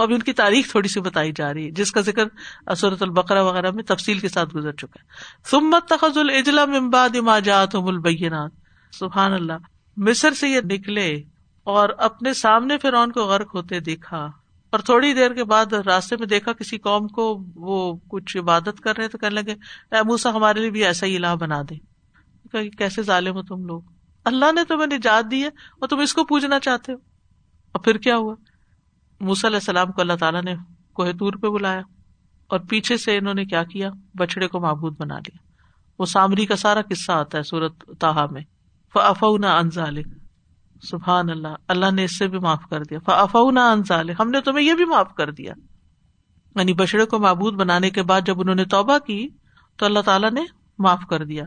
ابھی 0.02 0.14
ان 0.14 0.22
کی 0.22 0.32
تاریخ 0.32 0.70
تھوڑی 0.70 0.88
سی 0.88 1.00
بتائی 1.00 1.32
جا 1.36 1.54
رہی 1.54 1.66
ہے، 1.66 1.70
جس 1.70 1.92
کا 1.92 2.00
ذکر 2.00 2.24
اسورت 2.66 3.02
البقرا 3.02 3.42
وغیرہ 3.42 3.70
میں 3.70 3.84
تفصیل 3.84 4.18
کے 4.18 4.28
ساتھ 4.28 4.56
گزر 4.56 4.72
چکا 4.72 5.02
ہے۔ 5.02 5.08
سمت 5.50 5.88
تخذ 5.88 6.18
الجلا 6.18 6.64
ممباد 6.64 7.40
جات 7.44 7.74
البینات۔ 7.74 8.50
سبحان 8.92 9.32
اللہ۔ 9.32 9.52
مصر 9.96 10.32
سے 10.32 10.48
یہ 10.48 10.60
نکلے 10.64 11.22
اور 11.64 11.88
اپنے 11.88 12.34
سامنے 12.34 12.78
فرعون 12.78 13.12
کو 13.12 13.24
غرق 13.24 13.54
ہوتے 13.54 13.80
دیکھا۔ 13.80 14.30
اور 14.70 14.78
تھوڑی 14.78 15.14
دیر 15.14 15.32
کے 15.32 15.44
بعد 15.44 15.72
راستے 15.72 16.16
میں 16.16 16.26
دیکھا 16.26 16.52
کسی 16.52 16.78
قوم 16.78 17.08
کو 17.08 17.44
وہ 17.54 17.96
کچھ 18.08 18.36
عبادت 18.36 18.80
کر 18.80 18.96
رہے 18.96 19.08
تو 19.08 19.18
کہنے 19.18 19.34
لگے، 19.34 19.52
اے 19.96 20.02
موسا 20.02 20.30
ہمارے 20.30 20.60
لیے 20.60 20.70
بھی 20.70 20.84
ایسا 20.84 21.06
ہی 21.06 21.16
الہ 21.16 21.34
بنا 21.40 21.62
دے۔ 21.62 21.96
کہ 22.52 22.70
کیسے 22.70 23.02
ظالم 23.02 23.34
ہو 23.34 23.42
تم 23.42 23.66
لوگ؟ 23.66 23.82
اللہ 24.24 24.52
نے 24.52 24.64
تمہیں 24.64 24.98
نجات 24.98 25.30
دی 25.30 25.42
ہے 25.42 25.48
اور 25.48 25.88
تم 25.88 25.98
اس 25.98 26.14
کو 26.14 26.24
پوجنا 26.24 26.60
چاہتے 26.60 26.92
ہو۔ 26.92 26.96
اور 27.72 27.80
پھر 27.80 27.96
کیا 27.98 28.16
ہوا؟ 28.16 28.34
موسی 29.20 29.46
علیہ 29.46 29.56
السلام 29.56 29.92
کو 29.92 30.00
اللہ 30.00 30.12
تعالیٰ 30.20 30.42
نے 30.42 30.54
کوہ 30.92 31.12
تور 31.18 31.32
پہ 31.32 31.46
بلایا 31.46 31.80
اور 32.46 32.60
پیچھے 32.60 32.96
سے 32.96 33.16
انہوں 33.16 33.34
نے 33.34 33.44
کیا 33.44 33.64
کیا؟ 33.64 33.90
بچڑے 34.18 34.48
کو 34.48 34.60
معبود 34.60 34.96
بنا 34.98 35.18
لیا۔ 35.18 35.38
وہ 35.98 36.04
سامری 36.04 36.46
کا 36.46 36.56
سارا 36.56 36.80
قصہ 36.82 37.12
آتا 37.12 37.38
ہے 37.38 37.42
سورت 37.42 37.72
تاہا 38.00 38.26
میں۔ 38.30 38.42
فافا 38.92 39.26
انزال 39.58 40.02
سبحان 40.82 41.30
اللہ 41.30 41.48
اللہ 41.68 41.90
نے 41.90 42.04
اس 42.04 42.18
سے 42.18 42.28
بھی 42.28 42.38
معاف 42.38 42.62
کر 42.70 42.82
دیا۔ 42.82 42.98
فافا 42.98 43.38
انزال 43.38 44.10
ہم 44.20 44.30
نے 44.30 44.40
تمہیں 44.40 44.66
یہ 44.66 44.74
بھی 44.74 44.84
معاف 44.84 45.14
کر 45.14 45.30
دیا۔ 45.30 45.52
یعنی 46.56 46.72
بچڑے 46.72 47.04
کو 47.04 47.18
معبود 47.18 47.54
بنانے 47.54 47.90
کے 47.90 48.02
بعد 48.02 48.20
جب 48.26 48.40
انہوں 48.40 48.54
نے 48.54 48.64
توبہ 48.64 48.98
کی 48.98 49.28
تو 49.76 49.86
اللہ 49.86 50.00
تعالیٰ 50.00 50.30
نے 50.30 50.42
معاف 50.78 51.00
کر 51.10 51.24
دیا۔ 51.24 51.44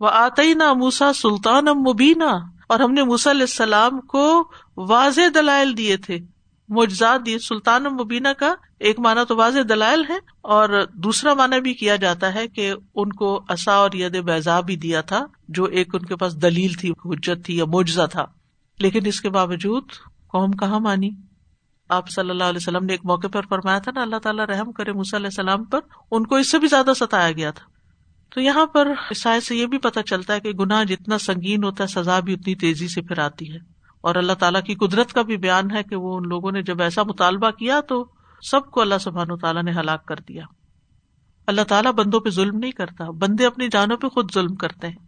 وہ 0.00 0.08
آتے 0.12 0.54
نہ 0.54 0.72
موسا 0.72 1.12
سلطان 1.12 1.64
مبینہ 1.64 2.46
اور 2.68 2.80
ہم 2.80 2.92
نے 2.92 3.02
موسا 3.02 3.30
علیہ 3.30 3.40
السلام 3.40 4.00
کو 4.00 4.50
واضح 4.76 5.20
دلائل 5.34 5.76
دیے 5.76 5.96
تھے۔ 5.96 6.18
معجزات 6.68 7.26
دیے 7.26 7.38
سلطان 7.38 7.82
مبینہ 7.82 8.28
کا 8.38 8.54
ایک 8.78 8.98
مانا 8.98 9.24
تو 9.24 9.36
واضح 9.36 9.58
دلائل 9.68 10.04
ہے 10.08 10.18
اور 10.40 10.86
دوسرا 10.94 11.34
مانا 11.34 11.58
بھی 11.58 11.74
کیا 11.74 11.96
جاتا 11.96 12.34
ہے 12.34 12.48
کہ 12.48 12.74
ان 12.94 13.12
کو 13.12 13.44
اصا 13.48 13.72
اور 13.72 13.90
ید 13.92 14.20
بیضا 14.22 14.60
بھی 14.60 14.76
دیا 14.76 15.00
تھا، 15.00 15.26
جو 15.48 15.64
ایک 15.64 15.94
ان 15.94 16.04
کے 16.04 16.16
پاس 16.16 16.42
دلیل 16.42 16.72
تھی، 16.72 16.90
حجت 16.90 17.44
تھی 17.44 17.56
یا 17.56 17.64
معجزہ 17.64 18.06
تھا۔ 18.10 18.24
لیکن 18.78 19.06
اس 19.06 19.20
کے 19.20 19.30
باوجود 19.30 19.84
قوم 20.28 20.52
کہاں 20.52 20.80
مانی؟ 20.80 21.10
آپ 21.88 22.10
صلی 22.10 22.30
اللہ 22.30 22.44
علیہ 22.44 22.58
وسلم 22.62 22.84
نے 22.84 22.92
ایک 22.92 23.00
موقع 23.04 23.26
پر 23.26 23.42
فرمایا 23.48 23.78
تھا 23.78 23.92
نا، 23.94 24.02
اللہ 24.02 24.16
تعالیٰ 24.16 24.44
رحم 24.44 24.72
کرے 24.72 24.90
علیہ 24.90 25.12
السلام 25.12 25.64
پر، 25.64 25.80
ان 26.10 26.26
کو 26.26 26.36
اس 26.36 26.50
سے 26.50 26.58
بھی 26.58 26.68
زیادہ 26.68 26.90
ستایا 26.96 27.32
گیا 27.32 27.50
تھا۔ 27.50 27.66
تو 28.34 28.40
یہاں 28.40 28.66
پر 28.66 28.88
عیسائی 28.90 29.40
سے 29.40 29.56
یہ 29.56 29.66
بھی 29.66 29.78
پتا 29.78 30.02
چلتا 30.02 30.34
ہے 30.34 30.40
کہ 30.40 30.50
گناہ 30.50 30.84
جتنا 30.84 31.18
سنگین 31.18 31.64
ہوتا 31.64 31.84
ہے، 31.84 31.88
سزا 31.88 32.20
بھی 32.20 32.32
اتنی 32.32 32.54
تیزی 32.54 32.88
سے 32.88 33.02
پھر 33.02 33.18
آتی 33.18 33.52
ہے۔ 33.52 33.75
اور 34.06 34.14
اللہ 34.14 34.32
تعالیٰ 34.32 34.62
کی 34.62 34.74
قدرت 34.74 35.12
کا 35.12 35.22
بھی 35.22 35.36
بیان 35.36 35.70
ہے 35.70 35.82
کہ 35.82 35.96
وہ 35.96 36.16
ان 36.16 36.28
لوگوں 36.28 36.52
نے 36.52 36.62
جب 36.62 36.82
ایسا 36.82 37.02
مطالبہ 37.02 37.50
کیا 37.50 37.80
تو 37.80 38.04
سب 38.42 38.70
کو 38.70 38.80
اللہ 38.80 38.98
سبحان 39.00 39.30
و 39.30 39.36
تعالیٰ 39.36 39.62
نے 39.62 39.70
ہلاک 39.70 40.06
کر 40.06 40.16
دیا۔ 40.28 40.42
اللہ 41.46 41.60
تعالیٰ 41.60 41.92
بندوں 41.92 42.20
پہ 42.20 42.30
ظلم 42.30 42.58
نہیں 42.58 42.70
کرتا، 42.70 43.10
بندے 43.10 43.46
اپنی 43.46 43.68
جانوں 43.68 43.96
پہ 43.96 44.08
خود 44.08 44.34
ظلم 44.34 44.54
کرتے 44.54 44.88
ہیں۔ 44.88 45.06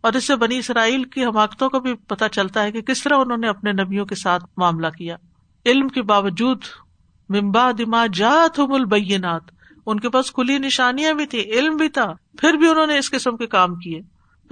اور 0.00 0.12
اس 0.12 0.26
سے 0.26 0.36
بنی 0.36 0.58
اسرائیل 0.58 1.04
کی 1.04 1.24
حماقتوں 1.24 1.68
کا 1.68 1.78
بھی 1.78 1.94
پتا 1.94 2.28
چلتا 2.28 2.62
ہے 2.62 2.72
کہ 2.72 2.80
کس 2.80 3.02
طرح 3.02 3.14
انہوں 3.14 3.36
نے 3.36 3.48
اپنے 3.48 3.72
نبیوں 3.72 4.06
کے 4.06 4.14
ساتھ 4.14 4.44
معاملہ 4.56 4.88
کیا۔ 4.88 5.16
علم 5.66 5.88
کے 5.88 6.02
باوجود 6.02 6.62
ممبا 7.28 7.70
دما 7.78 8.06
جات 8.12 8.60
البینات، 8.60 9.42
ان 9.86 10.00
کے 10.00 10.10
پاس 10.10 10.32
کھلی 10.32 10.58
نشانیاں 10.58 11.14
بھی 11.14 11.26
تھی 11.26 11.40
علم 11.40 11.76
بھی 11.76 11.88
تھا، 11.88 12.14
پھر 12.40 12.52
بھی 12.52 12.68
انہوں 12.68 12.86
نے 12.86 12.98
اس 12.98 13.10
قسم 13.10 13.36
کے 13.36 13.46
کام 13.46 13.74
کیے۔ 13.74 14.00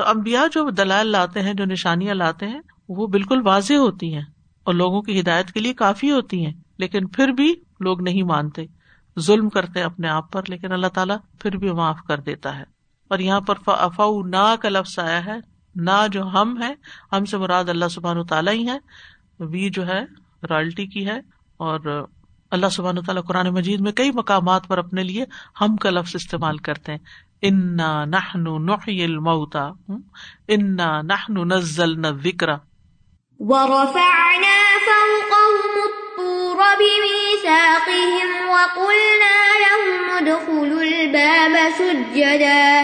تو 0.00 0.08
امبیا 0.08 0.46
جو 0.52 0.70
دلائل 0.70 1.06
لاتے 1.06 1.42
ہیں، 1.42 1.54
جو 1.54 1.64
نشانیاں 1.64 2.14
لاتے 2.14 2.46
ہیں، 2.46 2.60
وہ 2.88 3.06
بالکل 3.06 3.46
واضح 3.46 3.74
ہوتی 3.74 4.14
ہیں 4.14 4.24
اور 4.64 4.74
لوگوں 4.74 5.02
کی 5.02 5.20
ہدایت 5.20 5.52
کے 5.52 5.60
لیے 5.60 5.74
کافی 5.74 6.10
ہوتی 6.10 6.46
ہیں۔ 6.46 6.52
لیکن 6.78 7.08
پھر 7.08 7.28
بھی 7.28 7.54
لوگ 7.80 8.02
نہیں 8.02 8.22
مانتے۔ 8.22 8.64
ظلم 9.20 9.48
کرتے 9.48 9.82
اپنے 9.82 10.08
آپ 10.08 10.32
پر، 10.32 10.42
لیکن 10.48 10.72
اللہ 10.72 10.86
تعالیٰ 10.86 11.16
پھر 11.38 11.56
بھی 11.56 11.72
معاف 11.72 11.98
کر 12.08 12.20
دیتا 12.20 12.58
ہے۔ 12.58 12.62
اور 13.08 13.18
یہاں 13.18 13.40
پر 13.40 13.54
افا 13.66 14.04
نا 14.26 14.56
کا 14.56 14.68
لفظ 14.68 14.98
آیا 14.98 15.24
ہے۔ 15.24 15.36
نہ 15.74 16.06
جو 16.12 16.22
ہم 16.22 16.62
ہے 16.62 16.74
ہم 17.12 17.24
سے 17.24 17.36
مراد 17.36 17.64
اللہ 17.68 17.88
سبحان 17.90 18.26
تعالیٰ 18.26 18.52
ہی 18.52 18.68
ہے 18.68 18.78
وی 19.40 19.70
جو 19.70 19.86
ہے، 19.86 20.00
رائلٹی 20.50 20.86
کی 20.86 21.06
ہے۔ 21.06 21.18
اور 21.56 22.08
اللہ 22.50 22.68
سبحان 22.68 22.94
تعالیٰ 22.94 23.22
قرآن 23.24 23.48
مجید 23.48 23.80
میں 23.80 23.92
کئی 23.92 24.10
مقامات 24.10 24.66
پر 24.66 24.78
اپنے 24.78 25.02
لیے 25.02 25.24
ہم 25.60 25.76
کا 25.76 25.90
لفظ 25.90 26.10
استعمال 26.14 26.56
کرتے 26.56 26.92
ہیں۔ 26.92 26.98
انا 27.42 28.04
نہن 28.04 28.66
نحی 28.66 29.04
الموتا 29.04 29.70
انا 30.48 31.02
نہن 31.02 31.48
نزل 31.48 32.00
نہ 32.00 32.06
ورفعنا 33.38 34.56
فوقهم 34.86 35.76
الطور 35.82 36.56
بميثاقهم 36.78 38.28
وقلنا 38.48 39.36
لهم 39.58 40.10
ادخلوا 40.10 40.82
الباب 40.82 41.56
سجدا۔ 41.78 42.82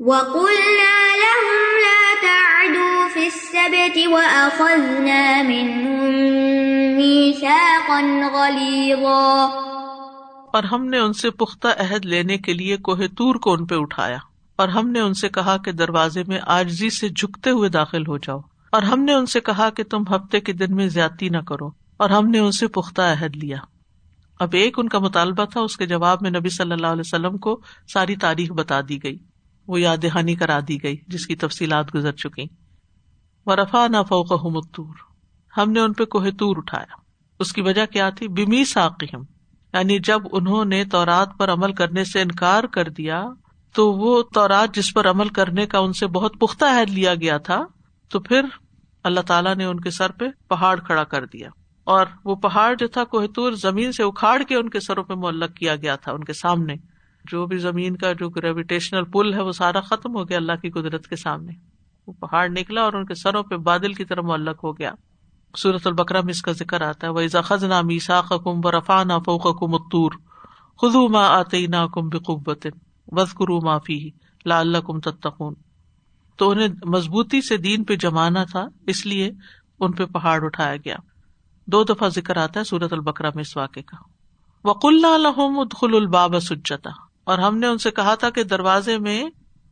وقلنا 0.00 0.94
لهم 1.16 1.76
لا 1.80 2.14
تعدوا 2.22 3.08
في 3.14 3.26
السبت 3.26 3.98
وأخذنا 4.06 5.42
منهم 5.42 6.14
ميثاقا 6.96 8.00
غليظا۔ 8.32 9.73
اور 10.54 10.64
ہم 10.64 10.84
نے 10.84 10.98
ان 10.98 11.12
سے 11.12 11.30
پختہ 11.30 11.68
عہد 11.78 12.04
لینے 12.04 12.38
کے 12.38 12.52
لیے 12.52 12.76
کوہ 12.76 12.96
تور 13.16 13.34
کو 13.34 13.52
ان 13.52 13.66
پہ 13.66 13.74
اٹھایا 13.74 14.18
اور 14.56 14.68
ہم 14.68 14.90
نے 14.90 15.00
ان 15.00 15.14
سے 15.14 15.28
کہا 15.28 15.56
کہ 15.56 15.72
دروازے 15.72 16.22
میں 16.26 16.38
آجزی 16.46 16.90
سے 16.90 17.08
جھکتے 17.08 17.50
ہوئے 17.50 17.68
داخل 17.68 18.06
ہو 18.06 18.18
جاؤ 18.18 18.40
اور 18.72 18.82
ہم 18.82 19.02
نے 19.02 19.12
ان 19.12 19.26
سے 19.26 19.40
کہا 19.40 19.70
کہ 19.70 19.84
تم 19.84 20.02
ہفتے 20.10 20.40
کے 20.40 20.52
دن 20.52 20.74
میں 20.76 20.88
زیادتی 20.88 21.28
نہ 21.28 21.38
کرو 21.38 21.70
اور 21.96 22.10
ہم 22.10 22.26
نے 22.26 22.38
ان 22.38 22.52
سے 22.52 22.66
پختہ 22.66 23.02
عہد 23.02 23.36
لیا۔ 23.36 23.56
اب 24.40 24.48
ایک 24.52 24.78
ان 24.78 24.88
کا 24.88 24.98
مطالبہ 24.98 25.44
تھا، 25.44 25.60
اس 25.60 25.76
کے 25.76 25.86
جواب 25.86 26.18
میں 26.20 26.30
نبی 26.30 26.48
صلی 26.48 26.72
اللہ 26.72 26.86
علیہ 26.86 27.02
وسلم 27.04 27.38
کو 27.38 27.60
ساری 27.92 28.16
تاریخ 28.16 28.52
بتا 28.52 28.80
دی 28.88 29.02
گئی۔ 29.02 29.18
وہ 29.68 29.80
یاد 29.80 29.96
دہانی 30.02 30.34
کرا 30.34 30.60
دی 30.68 30.82
گئی، 30.82 30.96
جس 31.08 31.26
کی 31.26 31.36
تفصیلات 31.36 31.94
گزر 31.94 32.12
چکی 32.12 32.44
و 33.46 33.56
رفا 33.56 33.86
نہ 33.86 33.96
فوق 34.08 34.32
ہم 35.58 35.70
نے 35.70 35.80
ان 35.80 35.92
پہ 35.92 36.04
کوہ 36.04 36.26
تور 36.38 36.56
اٹھایا۔ 36.56 36.94
اس 37.40 37.52
کی 37.52 37.60
وجہ 37.60 37.86
کیا 37.86 38.10
تھی؟ 38.10 38.28
بمی 38.28 38.64
ساقم 38.64 39.33
یعنی 39.74 39.98
جب 39.98 40.20
انہوں 40.32 40.64
نے 40.64 40.84
تورات 40.84 41.28
پر 41.38 41.52
عمل 41.52 41.72
کرنے 41.72 42.04
سے 42.04 42.20
انکار 42.20 42.64
کر 42.64 42.88
دیا، 42.88 43.24
تو 43.74 43.92
وہ 43.92 44.22
تورات 44.34 44.74
جس 44.74 44.94
پر 44.94 45.10
عمل 45.10 45.28
کرنے 45.28 45.66
کا 45.66 45.78
ان 45.78 45.92
سے 45.92 46.06
بہت 46.06 46.32
پختہ 46.40 46.64
عہد 46.64 46.90
لیا 46.90 47.14
گیا 47.14 47.38
تھا، 47.38 47.64
تو 48.10 48.20
پھر 48.20 48.44
اللہ 49.04 49.20
تعالیٰ 49.20 49.54
نے 49.54 49.64
ان 49.64 49.80
کے 49.80 49.90
سر 49.90 50.12
پہ 50.12 50.24
پہاڑ 50.48 50.80
کھڑا 50.80 51.04
کر 51.04 51.26
دیا۔ 51.26 51.48
اور 51.84 52.06
وہ 52.24 52.34
پہاڑ 52.34 52.74
جو 52.74 52.86
تھا، 52.86 53.04
کوہتور 53.04 53.52
زمین 53.52 53.92
سے 53.92 54.02
اکھاڑ 54.02 54.42
کے 54.42 54.56
ان 54.56 54.68
کے 54.68 54.80
سروں 54.80 55.04
پہ 55.04 55.14
معلق 55.14 55.54
کیا 55.54 55.76
گیا 55.76 55.96
تھا، 55.96 56.12
ان 56.12 56.24
کے 56.24 56.32
سامنے۔ 56.32 56.74
جو 57.24 57.46
بھی 57.46 57.58
زمین 57.58 57.96
کا 57.96 58.12
جو 58.12 58.28
گریویٹیشنل 58.28 59.04
پل 59.04 59.34
ہے، 59.34 59.42
وہ 59.42 59.52
سارا 59.52 59.80
ختم 59.80 60.16
ہو 60.16 60.28
گیا 60.28 60.36
اللہ 60.36 60.52
کی 60.52 60.70
قدرت 60.70 61.06
کے 61.06 61.16
سامنے۔ 61.16 61.52
وہ 62.06 62.12
پہاڑ 62.12 62.48
نکلا 62.48 62.80
اور 62.80 62.92
ان 62.92 63.06
کے 63.06 63.14
سروں 63.14 63.42
پہ 63.42 63.56
بادل 63.56 63.92
کی 63.92 64.04
طرح 64.04 64.20
معلق 64.20 64.64
ہو 64.64 64.78
گیا۔ 64.78 64.92
سورت 65.56 65.86
البکرا 65.86 66.20
میں 66.20 66.30
اس 66.30 66.42
کا 66.42 66.52
ذکر 66.52 66.80
آتا 66.80 67.06
ہے 67.06 67.12
وہ 67.12 67.26
زخذ 67.26 67.64
نا 67.64 67.80
میسا 67.80 68.20
کم 68.20 68.60
و 68.64 68.70
رفا 68.70 69.04
نا 69.04 69.18
فوق 69.18 69.60
کم 69.60 69.74
اتور 69.74 70.12
خدو 70.80 71.08
ماں 71.08 71.28
آتے 71.28 71.66
نا 71.66 71.86
کم 71.86 72.08
بقوت 72.08 72.66
وز 73.06 73.32
کرو 73.32 73.60
معافی 73.60 74.10
لا 74.44 74.58
اللہ 74.58 74.78
کم 74.78 75.00
تتقون۔ 75.00 75.54
تو 76.36 76.50
انہیں 76.50 76.68
مضبوطی 76.84 77.42
سے 77.42 77.56
دین 77.56 77.84
پہ 77.84 77.96
جمانا 77.96 78.44
تھا، 78.44 78.66
اس 78.86 79.06
لیے 79.06 79.30
ان 79.80 79.92
پہ 79.92 80.04
پہاڑ 80.04 80.44
اٹھایا 80.44 80.76
گیا۔ 80.76 80.96
دو 81.66 81.84
دفعہ 81.84 82.08
ذکر 82.08 82.36
آتا 82.36 82.60
ہے 82.60 82.64
سورت 82.64 82.92
البکرا 82.92 83.28
میں 83.34 83.40
اس 83.40 83.56
واقعے 83.56 83.82
کا۔ 83.82 83.96
وقل 84.68 85.04
الحم 85.04 85.58
ادخل 85.58 85.94
الباب 85.94 86.40
سجتا۔ 86.40 86.90
اور 87.24 87.38
ہم 87.38 87.58
نے 87.58 87.66
ان 87.66 87.78
سے 87.78 87.90
کہا 87.90 88.14
تھا 88.14 88.30
کہ 88.30 88.42
دروازے 88.42 88.98
میں 88.98 89.24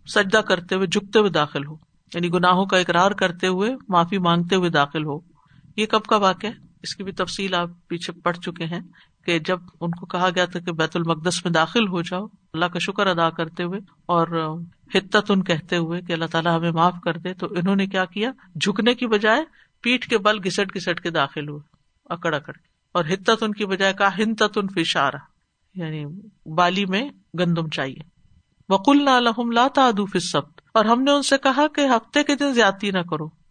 سجدہ 0.07 0.38
کرتے 0.38 0.75
ہوئے 0.75 0.87
جھکتے 0.87 1.18
ہوئے 1.18 1.31
داخل 1.31 1.66
ہو 1.66 1.75
یعنی 2.14 2.29
گناہوں 2.29 2.66
کا 2.66 2.79
اقرار 2.79 3.11
کرتے 3.11 3.47
ہوئے 3.47 3.71
معافی 3.88 4.18
مانگتے 4.18 4.57
ہوئے 4.57 4.71
داخل 4.71 5.05
ہو۔ 5.05 5.32
یہ 5.76 5.87
کب 5.87 6.02
کا 6.02 6.16
واقع 6.16 6.46
ہے؟ 6.46 6.52
اس 6.82 6.96
کی 6.96 7.04
بھی 7.04 7.12
تفصیل 7.12 7.54
آپ 7.54 7.70
پیچھے 7.88 8.12
پڑ 8.12 8.32
چکے 8.32 8.64
ہیں 8.64 8.80
کہ 9.24 9.38
جب 9.38 9.58
ان 9.80 9.90
کو 9.90 10.06
کہا 10.06 10.28
گیا 10.35 10.44
تھا 10.44 10.61
کہ 10.61 10.72
بیت 10.72 10.96
المقدس 10.96 11.44
میں 11.44 11.52
داخل 11.52 11.88
ہو 11.88 12.02
جاؤ، 12.02 12.26
اللہ 12.52 12.64
کا 12.64 12.78
شکر 12.78 13.06
ادا 13.06 13.30
کرتے 13.30 13.62
ہوئے 13.62 13.80
اور 14.06 14.58
حتت 14.94 15.30
ان 15.30 15.44
کہتے 15.44 15.76
ہوئے 15.76 16.00
کہ 16.00 16.12
اللہ 16.12 16.24
تعالیٰ 16.24 16.58
ہمیں 16.58 16.70
معاف 16.70 16.94
کر 17.04 17.16
دے، 17.16 17.35
تو 17.35 17.46
انہوں 17.50 17.76
نے 17.76 17.87
کیا 17.87 18.04
کیا؟ 18.04 18.30
جھکنے 18.61 18.94
کی 18.94 19.06
بجائے 19.06 19.44
پیٹ 19.82 20.06
کے 20.06 20.18
بل 20.18 20.38
گسٹ 20.46 20.76
گسٹ 20.76 21.00
کے 21.00 21.11
داخل 21.11 21.48
ہوئے، 21.48 21.61
اکڑ 22.04 22.35
اکڑ 22.35 22.52
کے۔ 22.52 22.72
اور 22.92 23.04
حتت 23.04 23.42
ان 23.42 23.52
کی 23.52 23.66
بجائے 23.66 23.92
کہا 23.92 24.08
ہنت 24.18 24.42
ان 24.56 24.66
فشارا 24.68 25.18
یعنی 25.74 26.04
بالی 26.54 26.87
میں 26.87 27.08
گندم 27.38 27.68
چاہیے۔ 27.68 28.12
وکل 28.68 29.04
نہ 29.04 29.11
لہم 29.11 29.50
لاتا 29.50 29.90
سبت 30.20 30.61
اور 30.74 30.85
ہم 30.85 31.02
نے 31.02 31.11
ان 31.11 31.22
سے 31.22 31.37
کہا 31.42 31.66
کہ 31.66 31.80
ہفتے 31.80 32.22
کے 32.22 32.37
دن 32.37 32.52
زیادتی 32.52 32.90
نہ 32.90 32.98
کرو۔ 32.98 33.41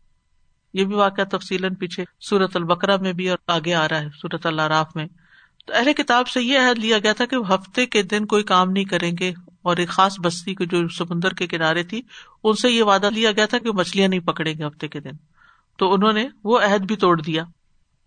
یہ 0.73 0.85
بھی 0.85 0.95
واقعہ 0.95 1.23
تفصیل 1.23 1.75
پیچھے 1.75 2.05
سورت 2.19 2.55
البکرا 2.55 2.97
میں 2.97 3.13
بھی 3.13 3.29
اور 3.29 3.37
آگے 3.47 3.73
آ 3.73 3.87
رہا 3.87 3.99
ہے 3.99 4.07
سورت 4.21 4.45
اللہ 4.45 4.61
راف 4.61 4.95
میں۔ 4.95 5.05
تو 5.65 5.73
اہل 5.75 5.93
کتاب 5.93 6.27
سے 6.27 6.41
یہ 6.41 6.59
عہد 6.59 6.79
لیا 6.79 6.97
گیا 6.97 7.13
تھا 7.13 7.25
کہ 7.25 7.35
ہفتے 7.35 7.85
کے 7.85 8.01
دن 8.01 8.25
کوئی 8.25 8.43
کام 8.43 8.71
نہیں 8.71 8.83
کریں 8.83 9.11
گے 9.19 9.33
اور 9.61 9.77
ایک 9.77 9.89
خاص 9.89 10.19
بستی 10.19 10.55
کو 10.55 10.63
جو 10.63 10.87
سمندر 10.87 11.33
کے 11.33 11.47
کنارے 11.47 11.83
تھی، 11.83 12.01
ان 12.43 12.53
سے 12.53 12.71
یہ 12.71 12.83
وعدہ 12.83 13.09
لیا 13.09 13.31
گیا 13.31 13.45
تھا 13.45 13.57
کہ 13.57 13.71
مچھلیاں 13.71 14.07
نہیں 14.07 14.19
پکڑیں 14.19 14.53
گے 14.57 14.67
ہفتے 14.67 14.87
کے 14.87 14.99
دن۔ 14.99 15.11
تو 15.77 15.93
انہوں 15.93 16.13
نے 16.13 16.27
وہ 16.43 16.59
عہد 16.59 16.81
بھی 16.81 16.95
توڑ 16.95 17.21
دیا۔ 17.21 17.43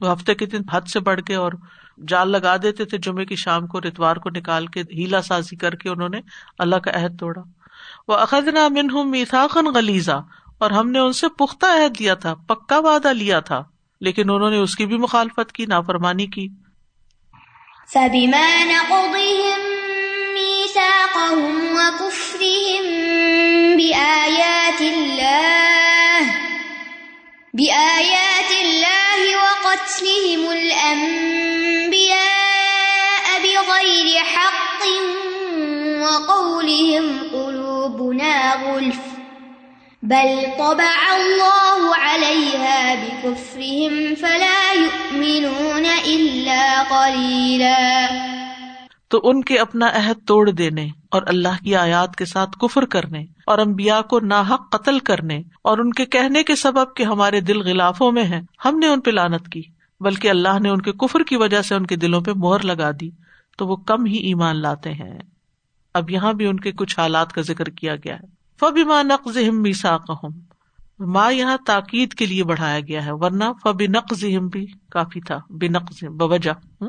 وہ 0.01 0.13
ہفتے 0.13 0.35
کے 0.35 0.47
دن 0.47 0.61
حد 0.73 0.81
سے 0.81 1.01
بڑھ 1.01 1.21
کے 1.21 1.35
اور 1.35 1.53
جال 2.09 2.29
لگا 2.31 2.57
دیتے 2.57 2.85
تھے 2.85 2.99
جمعے 2.99 3.25
کی 3.25 3.37
شام 3.37 3.67
کو، 3.67 3.79
اتوار 3.79 4.17
کو 4.17 4.31
نکال 4.31 4.67
کے 4.67 4.81
ہیلا 4.81 5.23
سازی 5.23 5.57
کر 5.57 5.75
کے 5.75 5.89
انہوں 5.89 6.09
نے 6.09 6.21
اللہ 6.59 6.77
کا 6.77 6.91
عہد 6.95 7.21
توڑا۔ 7.21 7.43
وہ 8.09 8.15
اخذنا 8.15 8.69
منہم 8.69 9.11
میساخن 9.11 9.67
غلیزا 9.67 10.17
اور 10.59 10.71
ہم 10.71 10.91
نے 10.91 10.99
ان 10.99 11.13
سے 11.13 11.29
پختہ 11.29 11.67
عہد 11.67 11.99
دیا 11.99 12.15
تھا، 12.15 12.35
پکا 12.35 12.79
وعدہ 12.79 13.09
لیا 13.09 13.41
تھا، 13.41 13.63
لیکن 14.01 14.31
انہوں 14.31 14.51
نے 14.51 14.57
اس 14.57 14.77
کی 14.77 14.87
بھی 14.87 14.97
مخالفت 14.97 15.53
کی، 15.53 15.67
نافرمانی 15.67 16.27
کی۔ 16.27 16.49
فبما 17.93 18.65
نقضهم 18.65 19.61
ميثاقهم 20.35 21.65
وكفرهم 21.73 22.85
بآيات 23.77 24.81
الله 24.81 26.33
بآيات 27.55 28.51
الله 28.63 29.37
وقتلهم 29.37 30.51
الأنبياء 30.61 31.17
بغير 33.43 34.23
حق 34.35 34.87
وقولهم 36.03 37.19
قلوبنا 37.33 38.55
غلف 38.63 39.14
بل 40.09 40.45
طبع 40.59 41.15
الله 41.15 41.91
عليها 42.01 42.95
بكفرهم 42.95 44.15
فلا 44.21 44.73
يؤمنون 44.73 45.85
إلا 46.05 46.83
قليلا. 46.89 48.07
تو 49.09 49.21
ان 49.25 49.45
کے 49.45 49.59
اپنا 49.59 49.87
عہد 49.95 50.27
توڑ 50.27 50.51
دینے 50.51 50.89
اور 51.11 51.23
اللہ 51.27 51.65
کی 51.65 51.77
آیات 51.77 52.17
کے 52.17 52.25
ساتھ 52.25 52.59
کفر 52.59 52.85
کرنے 52.85 53.23
اور 53.47 53.59
امبیا 53.59 54.03
کو 54.03 54.21
ناحق 54.21 54.71
قتل 54.71 54.99
کرنے 54.99 55.43
اور 55.63 55.79
ان 55.79 55.93
کے 55.93 56.05
کہنے 56.05 56.43
کے 56.43 56.57
سبب 56.57 56.97
کہ 56.97 57.03
ہمارے 57.03 57.41
دل 57.41 57.61
غلافوں 57.61 58.13
میں 58.13 58.25
ہیں، 58.25 58.43
ہم 58.65 58.79
نے 58.79 58.87
ان 58.87 59.01
پہ 59.01 59.11
لانت 59.11 59.49
کی، 59.49 59.63
بلکہ 60.01 60.29
اللہ 60.29 60.59
نے 60.61 60.69
ان 60.69 60.81
کے 60.81 60.93
کفر 60.93 61.23
کی 61.23 61.37
وجہ 61.37 61.63
سے 61.63 61.75
ان 61.75 61.87
کے 61.87 61.97
دلوں 61.97 62.21
پہ 62.21 62.31
مہر 62.37 62.65
لگا 62.65 62.91
دی، 63.01 63.11
تو 63.59 63.67
وہ 63.67 63.77
کم 63.77 64.05
ہی 64.05 64.17
ایمان 64.17 64.63
لاتے 64.63 64.93
ہیں۔ 64.93 65.19
اب 65.95 66.11
یہاں 66.11 66.33
بھی 66.33 66.47
ان 66.47 66.61
کے 66.61 66.73
کچھ 66.73 66.99
حالات 66.99 67.33
کا 67.33 67.43
ذکر 67.43 67.65
کیا 67.65 67.97
گیا 67.97 68.15
ہے۔ 68.15 68.34
فبی 68.61 68.85
ماں 68.85 69.03
نقز 69.03 69.37
میسا 69.37 69.97
ماں 70.99 71.33
یہاں 71.33 71.57
تاکید 71.67 72.15
کے 72.15 72.27
لیے 72.27 72.45
بڑھایا 72.45 72.81
گیا 72.81 73.07
ہے، 73.07 73.13
ورنہ 73.13 73.45
فبی 73.63 73.87
نقز 73.87 74.25
بھی 74.53 74.67
کافی 74.91 75.21
تھا 75.21 75.39
بے 75.51 75.69
نقز 75.69 76.05
بوجہ 76.05 76.85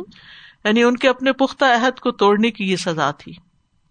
یعنی 0.63 0.83
ان 0.83 0.97
کے 0.97 1.09
اپنے 1.09 1.31
پختہ 1.31 1.65
عہد 1.65 1.99
کو 1.99 2.11
توڑنے 2.11 2.51
کی 2.51 2.71
یہ 2.71 2.75
سزا 2.75 3.11
تھی۔ 3.11 3.33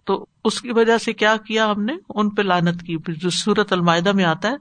تو 0.04 0.26
اس 0.44 0.60
کی 0.60 0.70
وجہ 0.70 0.98
سے 0.98 1.12
کیا 1.12 1.36
کیا 1.36 1.70
ہم 1.70 1.84
نے؟ 1.84 1.92
ان 2.08 2.30
پہ 2.30 2.42
لانت 2.42 2.82
کی۔ 2.82 2.96
جو 3.08 3.30
سورت 3.30 3.72
المائدہ 3.72 4.12
میں 4.12 4.24
آتا 4.24 4.50
ہے 4.50 4.56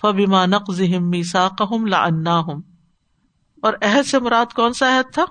فبیما 0.00 0.46
نقز 0.46 0.80
میسا 0.80 1.48
لا 1.88 2.04
اور 3.62 3.72
عہد 3.82 4.06
سے 4.06 4.18
مراد 4.18 4.52
کون 4.52 4.72
سا 4.72 4.98
عہد 4.98 5.14
تھا؟ 5.14 5.24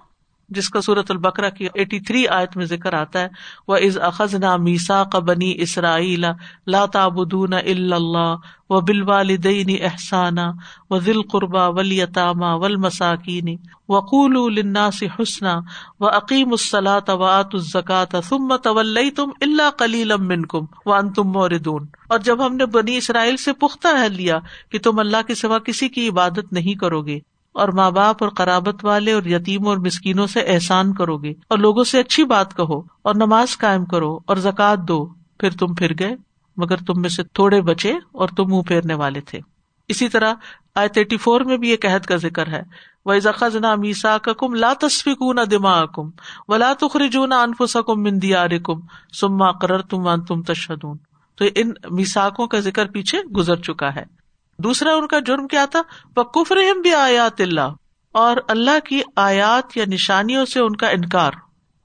جس 0.56 0.70
کا 0.70 0.82
سورت 0.82 1.12
البکرا 1.12 1.50
کی 1.50 1.68
ایٹی 1.74 2.00
تھری 2.02 2.28
آیت 2.30 2.58
میں 2.58 2.66
ذکر 2.66 2.94
آتا 2.94 3.22
ہے 3.22 3.28
وہ 3.68 3.78
از 3.78 3.98
اخذ 4.02 4.36
نہ 4.36 4.56
میسا 4.58 5.04
قبنی 5.12 5.54
اسرائیل 5.60 6.26
لا 6.68 6.86
تابدون 6.94 7.54
اللہ 7.56 8.36
و 8.70 8.80
بل 8.82 9.02
والدین 9.02 9.70
احسانہ 9.82 10.42
و 10.90 11.00
ذل 11.00 11.22
قربا 11.32 11.68
ولیطامہ 11.70 12.54
ول 12.56 12.76
مساکین 12.78 13.56
وقول 13.90 14.38
الناس 14.38 15.04
حسنا 15.20 15.60
و 16.00 16.08
عقیم 16.08 16.52
الصلاۃ 16.52 17.10
و 17.10 17.24
آت 17.24 17.54
الزکات 17.54 18.16
ثم 18.30 18.56
طول 18.64 19.10
تم 19.16 19.32
اللہ 19.42 19.70
کلیل 19.78 20.16
من 20.20 20.46
کم 20.46 20.66
و 20.86 20.94
ان 20.94 21.12
تم 21.14 21.32
موردون 21.32 21.86
اور 22.08 22.20
جب 22.20 22.46
ہم 22.46 22.56
نے 22.56 22.66
بنی 22.74 22.98
اسرائیل 22.98 23.38
سے 23.38 23.54
پختہ 23.60 23.88
عہد 23.96 24.16
لیا 24.16 24.40
کہ 24.70 24.80
تم 24.80 25.00
اللہ 25.00 25.28
کے 25.28 25.36
سوا 25.36 25.60
کسی 25.60 25.90
کی 25.90 26.08
عبادت 26.10 26.54
نہیں 26.54 26.80
کرو 26.80 27.02
گے 27.02 27.20
اور 27.54 27.68
ماں 27.68 27.92
باپ 27.92 28.24
اور 28.24 28.32
قرابت 28.32 28.86
والے 28.86 29.12
اور 29.12 29.24
یتیموں 29.24 29.70
اور 29.70 29.78
مسکینوں 29.78 30.28
سے 30.28 30.40
احسان 30.40 30.94
کرو 30.94 31.18
گے 31.18 31.34
اور 31.48 31.58
لوگوں 31.58 31.84
سے 31.84 32.00
اچھی 32.00 32.24
بات 32.24 32.58
کہو 32.58 32.80
اور 33.02 33.16
نماز 33.16 33.58
قائم 33.58 33.86
کرو 33.86 34.20
اور 34.26 34.38
زکات 34.38 34.80
دو۔ 34.88 35.14
پھر 35.40 35.50
تم 35.50 35.76
پھر 35.76 35.92
گئے، 36.00 36.16
مگر 36.58 36.78
تم 36.78 37.02
میں 37.02 37.10
سے 37.10 37.24
تھوڑے 37.24 37.62
بچے 37.62 37.94
اور 38.12 38.28
تم 38.28 38.44
منہ 38.48 38.62
پھیرنے 38.62 38.94
والے 38.94 39.22
تھے۔ 39.22 39.40
اسی 39.88 40.10
طرح 40.10 40.34
آئی 40.76 40.90
تھرٹی 40.90 41.18
فور 41.18 41.42
میں 41.42 41.58
بھی 41.58 41.70
ایک 41.70 41.86
عہد 41.86 42.06
کا 42.06 42.16
ذکر 42.16 42.48
ہے۔ 42.48 42.62
وہ 43.06 43.20
زخذ 43.20 43.56
نہ 43.56 43.76
میسا 43.76 44.18
کا 44.18 44.34
کم 44.34 44.54
لا 44.54 44.74
تصفیق 44.80 45.22
نہ 45.22 45.42
دماغ 45.42 45.88
کم 45.88 46.10
و 46.48 46.58
لا 46.58 46.74
تخرجون 46.80 47.34
انفسا 47.34 47.82
کم 47.82 48.02
مندیار 48.02 48.50
کم 48.64 48.80
سما 49.20 49.52
کرر 49.52 49.82
تم 49.82 50.08
ون 50.08 50.26
تم 50.26 50.42
تشدون 50.42 50.98
تو 51.36 51.46
ان 51.56 51.72
میساکوں 51.92 52.48
کا 52.48 52.60
ذکر 52.60 52.86
پیچھے 52.86 53.22
گزر 53.22 53.56
چکا 53.56 53.96
ہے۔ 53.96 54.23
دوسرا 54.58 54.96
ان 54.96 55.08
کا 55.08 55.20
جرم 55.20 55.48
کیا 55.48 55.66
تھا؟ 55.66 55.82
کفر 56.24 56.56
بھی 56.56 56.94
آیات 56.94 57.42
اللہ 57.42 57.74
اور 58.12 58.38
اللہ 58.48 58.80
کی 58.86 59.02
آیات 59.16 59.78
یا 59.78 59.86
نشانیوں 59.88 60.46
سے 60.46 60.60
ان 60.60 60.76
کا 60.76 60.90
انکار 60.90 61.32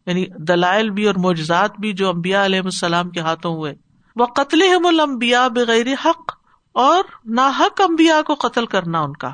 یعنی 0.07 0.25
دلائل 0.39 0.91
بھی 0.91 1.05
اور 1.05 1.15
معجزات 1.15 1.71
بھی 1.81 1.93
جو 1.93 2.09
امبیا 2.09 2.45
علیہ 2.45 2.61
السلام 2.61 3.11
کے 3.11 3.21
ہاتھوں 3.21 3.57
ہوئے۔ 3.57 3.75
وہ 4.17 4.27
قتل 4.27 4.63
المبیا 4.85 5.49
بغیر 5.49 5.87
حق، 6.05 6.33
اور 6.73 7.05
نا 7.25 7.51
حق 7.59 7.81
امبیا 7.81 8.23
کو 8.23 8.35
قتل 8.35 8.67
کرنا 8.67 9.01
ان 9.01 9.13
کا۔ 9.13 9.31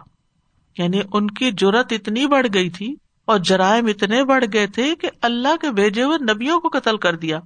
یعنی 0.79 1.01
ان 1.13 1.27
کی 1.27 1.51
جرت 1.51 1.93
اتنی 1.93 2.27
بڑھ 2.27 2.47
گئی 2.55 2.71
تھی 2.71 2.95
اور 3.25 3.39
جرائم 3.39 3.87
اتنے 3.87 4.25
بڑھ 4.25 4.45
گئے 4.53 4.67
تھے 4.67 4.95
کہ 4.95 5.11
اللہ 5.23 5.57
کے 5.61 5.71
بھیجے 5.71 6.03
ہوئے 6.03 6.35
نبیوں 6.35 6.61
کو 6.61 6.69
قتل 6.69 6.97
کر 6.97 7.17
دیا۔ 7.17 7.39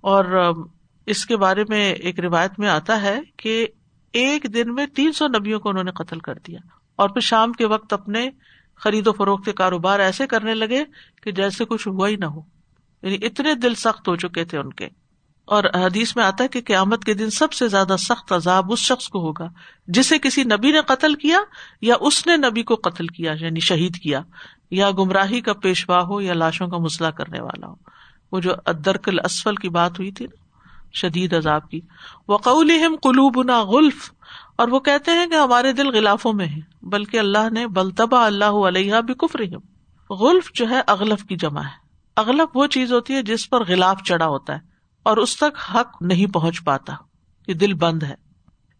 اور 0.00 0.52
اس 1.06 1.26
کے 1.26 1.36
بارے 1.36 1.64
میں 1.68 1.92
ایک 1.92 2.20
روایت 2.20 2.58
میں 2.58 2.68
آتا 2.68 3.02
ہے 3.02 3.20
کہ 3.36 3.66
ایک 4.12 4.46
دن 4.54 4.74
میں 4.74 4.86
تین 4.86 5.12
سو 5.12 5.28
نبیوں 5.28 5.60
کو 5.60 5.68
انہوں 5.68 5.84
نے 5.84 5.90
قتل 5.90 6.18
کر 6.18 6.34
دیا 6.34 6.58
اور 6.96 7.08
پھر 7.08 7.20
شام 7.20 7.52
کے 7.52 7.66
وقت 7.66 7.92
اپنے 7.92 8.30
خرید 8.76 9.06
و 9.06 9.12
فروخت 9.12 9.44
کے 9.44 9.52
کاروبار 9.52 10.00
ایسے 10.00 10.26
کرنے 10.26 10.54
لگے 10.54 10.84
کہ 11.22 11.32
جیسے 11.32 11.64
کچھ 11.64 11.88
ہوا 11.88 12.08
ہی 12.08 12.16
نہ 12.16 12.24
ہو۔ 12.24 12.40
یعنی 13.02 13.26
اتنے 13.26 13.54
دل 13.54 13.74
سخت 13.74 14.08
ہو 14.08 14.16
چکے 14.16 14.44
تھے 14.44 14.58
ان 14.58 14.72
کے۔ 14.72 14.88
اور 15.44 15.64
حدیث 15.74 16.16
میں 16.16 16.24
آتا 16.24 16.44
ہے 16.44 16.48
کہ 16.48 16.60
قیامت 16.60 17.04
کے 17.04 17.14
دن 17.14 17.30
سب 17.30 17.52
سے 17.52 17.68
زیادہ 17.68 17.96
سخت 17.98 18.32
عذاب 18.32 18.72
اس 18.72 18.78
شخص 18.78 19.08
کو 19.08 19.18
ہوگا 19.18 19.48
جسے 19.86 20.18
کسی 20.18 20.44
نبی 20.44 20.70
نے 20.70 20.80
قتل 20.86 21.14
کیا 21.14 21.38
یا 21.80 21.94
اس 22.00 22.26
نے 22.26 22.36
نبی 22.36 22.62
کو 22.62 22.74
قتل 22.74 23.06
کیا 23.06 23.32
یعنی 23.40 23.60
شہید 23.60 23.96
کیا، 23.96 24.22
یا 24.70 24.90
گمراہی 24.90 25.40
کا 25.40 25.52
پیشوا 25.52 26.02
ہو 26.02 26.20
یا 26.20 26.32
لاشوں 26.34 26.68
کا 26.68 26.78
مسئلہ 26.78 27.08
کرنے 27.08 27.40
والا 27.40 27.66
ہو۔ 27.66 27.74
وہ 28.32 28.40
جو 28.40 28.50
ادرکل 28.66 29.20
اسفل 29.24 29.54
کی 29.54 29.68
بات 29.68 29.98
ہوئی 29.98 30.10
تھی 30.10 30.26
نا 30.26 30.39
شدید 30.94 31.34
عذاب 31.34 31.68
کی. 31.70 31.80
وقول 32.28 32.70
قلوب 33.02 33.42
نا 33.42 33.62
غلف. 33.64 34.10
اور 34.56 34.68
وہ 34.68 34.78
کہتے 34.80 35.10
ہیں 35.10 35.26
کہ 35.26 35.34
ہمارے 35.34 35.72
دل 35.72 35.90
غلافوں 35.90 36.32
میں 36.32 36.46
ہے 36.46 36.60
بلکہ 36.88 37.18
اللہ 37.18 37.48
نے 37.52 37.66
بلطبا 37.68 38.24
اللہ 38.26 38.58
علیہ 38.68 39.00
بھی 39.06 39.14
کفر 39.18 39.40
غلف 40.10 40.50
جو 40.54 40.68
ہے 40.70 40.80
اغلف 40.86 41.24
کی 41.24 41.36
جمع 41.36 41.60
ہے. 41.60 41.78
اغلف 42.16 42.56
وہ 42.56 42.66
چیز 42.68 42.92
ہوتی 42.92 43.14
ہے 43.14 43.22
جس 43.22 43.48
پر 43.50 43.64
غلاف 43.64 44.02
چڑھا 44.02 44.26
ہوتا 44.26 44.54
ہے، 44.54 44.60
اور 45.06 45.16
اس 45.16 45.36
تک 45.36 45.58
حق 45.68 46.02
نہیں 46.02 46.32
پہنچ 46.32 46.62
پاتا 46.64 46.94
یہ 47.48 47.54
دل 47.54 47.74
بند 47.76 48.02
ہے. 48.02 48.14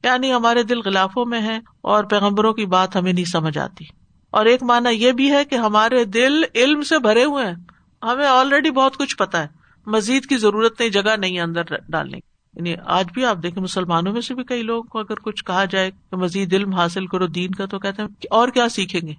یعنی 0.04 0.32
ہمارے 0.32 0.62
دل 0.62 0.80
غلافوں 0.80 1.24
میں 1.26 1.40
ہے 1.42 1.58
اور 1.82 2.04
پیغمبروں 2.04 2.52
کی 2.52 2.66
بات 2.66 2.96
ہمیں 2.96 3.12
نہیں 3.12 3.24
سمجھ 3.26 3.56
آتی. 3.58 3.84
اور 4.32 4.46
ایک 4.46 4.62
مانا 4.62 4.90
یہ 4.90 5.12
بھی 5.12 5.30
ہے 5.32 5.44
کہ 5.44 5.54
ہمارے 5.56 6.04
دل 6.06 6.42
علم 6.54 6.82
سے 6.82 6.98
بھرے 6.98 7.24
ہوئے 7.24 7.46
ہیں. 7.46 7.54
ہمیں 8.02 8.26
آلریڈی 8.26 8.70
بہت 8.72 8.96
کچھ 8.96 9.16
پتا 9.16 9.42
ہے. 9.42 9.48
مزید 9.86 10.26
کی 10.26 10.36
ضرورت 10.36 10.80
نہیں 10.80 10.90
جگہ 10.90 11.16
نہیں 11.16 11.40
اندر 11.40 11.62
ڈالنے 11.88 12.18
یعنی 12.54 12.74
آج 12.84 13.06
بھی 13.14 13.24
آپ 13.24 13.36
دیکھیں 13.42 13.62
مسلمانوں 13.62 14.12
میں 14.12 14.20
سے 14.20 14.34
بھی 14.34 14.44
کئی 14.44 14.62
لوگوں 14.62 14.82
کو 14.82 14.98
اگر 14.98 15.14
کچھ 15.14 15.44
کہا 15.44 15.64
جائے 15.64 15.90
کہ 15.90 16.16
مزید 16.16 16.54
علم 16.54 16.74
حاصل 16.74 17.06
کرو 17.06 17.26
دین 17.26 17.50
کا 17.50 17.66
تو 17.66 17.78
کہتے 17.78 18.02
ہیں 18.02 18.08
اور 18.30 18.48
کیا 18.48 18.68
سیکھیں 18.68 19.00
گے؟ 19.08 19.14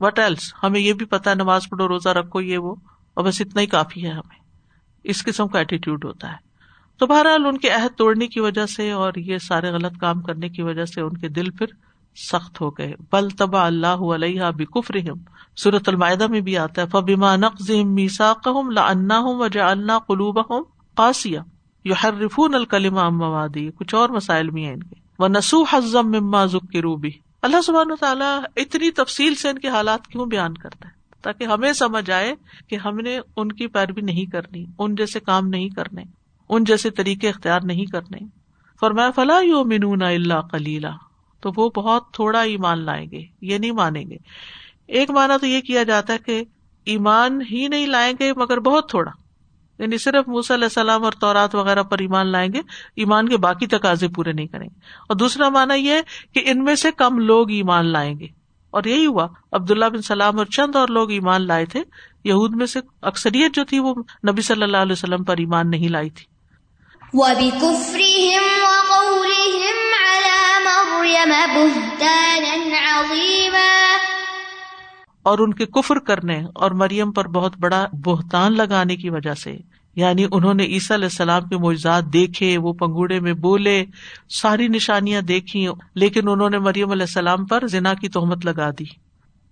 وٹ 0.00 0.18
ایلس 0.18 0.54
ہمیں 0.62 0.80
یہ 0.80 0.92
بھی 0.92 1.06
پتا 1.06 1.34
نماز 1.34 1.62
پڑھو، 1.70 1.88
روزہ 1.88 2.08
رکھو، 2.08 2.40
یہ 2.40 2.58
وہ۔ 2.58 2.74
اور 3.14 3.24
بس 3.24 3.40
اتنا 3.40 3.60
ہی 3.60 3.66
کافی 3.66 4.04
ہے 4.04 4.10
ہمیں۔ 4.10 4.40
اس 5.04 5.24
قسم 5.24 5.48
کا 5.48 5.58
ایٹیٹیوڈ 5.58 6.04
ہوتا 6.04 6.32
ہے۔ 6.32 6.50
تو 6.98 7.06
بہرحال 7.06 7.46
ان 7.46 7.58
کے 7.58 7.68
عہد 7.68 7.98
توڑنے 7.98 8.26
کی 8.26 8.40
وجہ 8.40 8.66
سے 8.66 8.90
اور 8.90 9.12
یہ 9.16 9.38
سارے 9.38 9.70
غلط 9.70 9.98
کام 10.00 10.20
کرنے 10.20 10.48
کی 10.48 10.62
وجہ 10.62 10.84
سے 10.84 11.00
ان 11.00 11.16
کے 11.16 11.28
دل 11.28 11.50
پھر 11.50 11.66
سخت 12.16 12.60
ہو 12.60 12.70
گئے۔ 12.70 12.94
بل 13.12 13.28
تبا 13.28 13.66
اللہ 13.66 13.86
علیہ 13.86 14.42
بکف 14.56 14.90
رحم 14.90 15.18
صورت 15.56 15.88
المائدہ 15.88 16.26
میں 16.26 16.40
بھی 16.40 16.58
آتا 16.58 16.82
ہے۔ 16.82 16.86
فبیما 16.86 17.36
نقز 17.36 17.70
میسا 17.70 18.32
لا 18.74 18.92
وجا 19.20 19.70
اللہ 19.70 19.98
قلوب 19.98 20.40
ہوں 20.40 20.64
قاسیہ 20.94 21.38
یو 21.84 21.94
ہر 22.02 22.14
رفون 22.14 22.54
موادی 23.12 23.70
کچھ 23.70 23.94
اور 23.94 24.08
مسائل 24.08 24.50
بھی 24.50 24.64
ہیں 24.64 24.72
ان 24.72 24.82
کے۔ 24.82 24.94
وہ 25.18 25.28
نسو 25.28 25.62
حزم 25.62 26.10
مما 26.10 26.44
ذک 26.44 26.76
روبی 26.76 27.10
اللہ 27.42 27.60
سبحان 27.60 27.88
تعالیٰ 28.00 28.40
اتنی 28.56 28.90
تفصیل 28.90 29.34
سے 29.34 29.48
ان 29.48 29.58
کے 29.58 29.68
حالات 29.68 30.06
کیوں 30.06 30.26
بیان 30.26 30.54
کرتا 30.54 30.88
ہے؟ 30.88 30.92
تاکہ 31.22 31.44
ہمیں 31.44 31.72
سمجھ 31.72 32.10
آئے 32.10 32.34
کہ 32.68 32.76
ہم 32.76 32.96
نے 32.96 33.18
ان 33.36 33.52
کی 33.52 33.66
پیروی 33.66 34.00
نہیں 34.00 34.24
کرنی، 34.24 34.66
ان 34.78 34.94
جیسے 34.94 35.20
کام 35.20 35.48
نہیں 35.48 35.68
کرنے، 35.68 36.02
ان 36.48 36.64
جیسے 36.64 36.90
طریقے 36.90 37.28
اختیار 37.28 37.60
نہیں 37.64 37.84
کرنے۔ 37.84 38.18
فرمایا 38.80 39.10
فلاح 39.10 39.40
یو 39.40 39.64
منون 39.64 40.02
اللہ 40.02 40.40
کلیلہ 40.50 40.88
تو 41.40 41.50
وہ 41.56 41.70
بہت 41.70 42.10
تھوڑا 42.12 42.40
ایمان 42.40 42.78
لائیں 42.78 43.10
گے، 43.10 43.22
یہ 43.40 43.58
نہیں 43.58 43.72
مانیں 43.72 44.04
گے۔ 44.10 44.16
ایک 44.86 45.10
مانا 45.10 45.36
تو 45.36 45.46
یہ 45.46 45.60
کیا 45.60 45.82
جاتا 45.82 46.12
ہے 46.12 46.18
کہ 46.18 46.44
ایمان 46.84 47.40
ہی 47.50 47.68
نہیں 47.68 47.86
لائیں 47.86 48.14
گے 48.20 48.32
مگر 48.36 48.60
بہت 48.60 48.88
تھوڑا۔ 48.88 49.10
یعنی 49.78 49.98
صرف 49.98 50.28
موسی 50.28 50.54
علیہ 50.54 50.64
السلام 50.64 51.04
اور 51.04 51.12
تورات 51.12 51.54
وغیرہ 51.54 51.82
پر 51.82 51.98
ایمان 51.98 52.26
لائیں 52.26 52.52
گے، 52.52 52.60
ایمان 52.96 53.28
کے 53.28 53.36
باقی 53.36 53.66
تقاضے 53.66 54.08
پورے 54.08 54.32
نہیں 54.32 54.46
کریں 54.46 54.68
گے۔ 54.68 54.80
اور 55.08 55.16
دوسرا 55.16 55.48
مانا 55.48 55.74
یہ 55.74 55.94
کہ 56.34 56.42
ان 56.46 56.64
میں 56.64 56.74
سے 56.74 56.92
کم 56.92 57.18
لوگ 57.18 57.50
ایمان 57.50 57.86
لائیں 57.86 58.18
گے۔ 58.18 58.26
اور 58.70 58.84
یہی 58.84 59.06
ہوا، 59.06 59.26
عبداللہ 59.52 59.84
بن 59.84 60.02
سلام 60.02 60.38
اور 60.38 60.46
چند 60.46 60.76
اور 60.76 60.88
لوگ 60.88 61.10
ایمان 61.10 61.46
لائے 61.46 61.66
تھے۔ 61.66 61.82
یہود 62.24 62.56
میں 62.56 62.66
سے 62.66 62.80
اکثریت 63.02 63.54
جو 63.54 63.64
تھی 63.64 63.78
وہ 63.78 63.94
نبی 64.28 64.42
صلی 64.42 64.62
اللہ 64.62 64.76
علیہ 64.76 64.92
وسلم 64.92 65.24
پر 65.24 65.36
ایمان 65.36 65.70
نہیں 65.70 65.88
لائی 65.88 66.10
تھی۔ 66.10 66.24
اور 75.22 75.38
ان 75.38 75.54
کے 75.54 75.66
کفر 75.66 75.98
کرنے 75.98 76.42
اور 76.54 76.70
مریم 76.70 77.12
پر 77.12 77.28
بہت 77.28 77.56
بڑا 77.60 77.86
بہتان 77.92 78.56
لگانے 78.56 78.96
کی 78.96 79.10
وجہ 79.10 79.34
سے 79.34 79.58
یعنی 79.96 80.26
انہوں 80.32 80.54
نے 80.54 80.64
عیسیٰ 80.64 80.96
علیہ 80.96 81.06
السلام 81.06 81.42
کے 81.42 81.56
معجزات 81.56 82.04
دیکھے، 82.04 82.58
وہ 82.58 82.72
پنگوڑے 82.72 83.20
میں 83.20 83.32
بولے، 83.32 83.84
ساری 84.28 84.68
نشانیاں 84.68 85.22
دیکھی 85.22 85.66
لیکن 85.94 86.28
انہوں 86.28 86.50
نے 86.50 86.58
مریم 86.58 86.90
علیہ 86.90 87.02
السلام 87.02 87.46
پر 87.46 87.66
زنا 87.66 87.94
کی 87.94 88.08
تہمت 88.08 88.46
لگا 88.46 88.70
دی۔ 88.70 88.84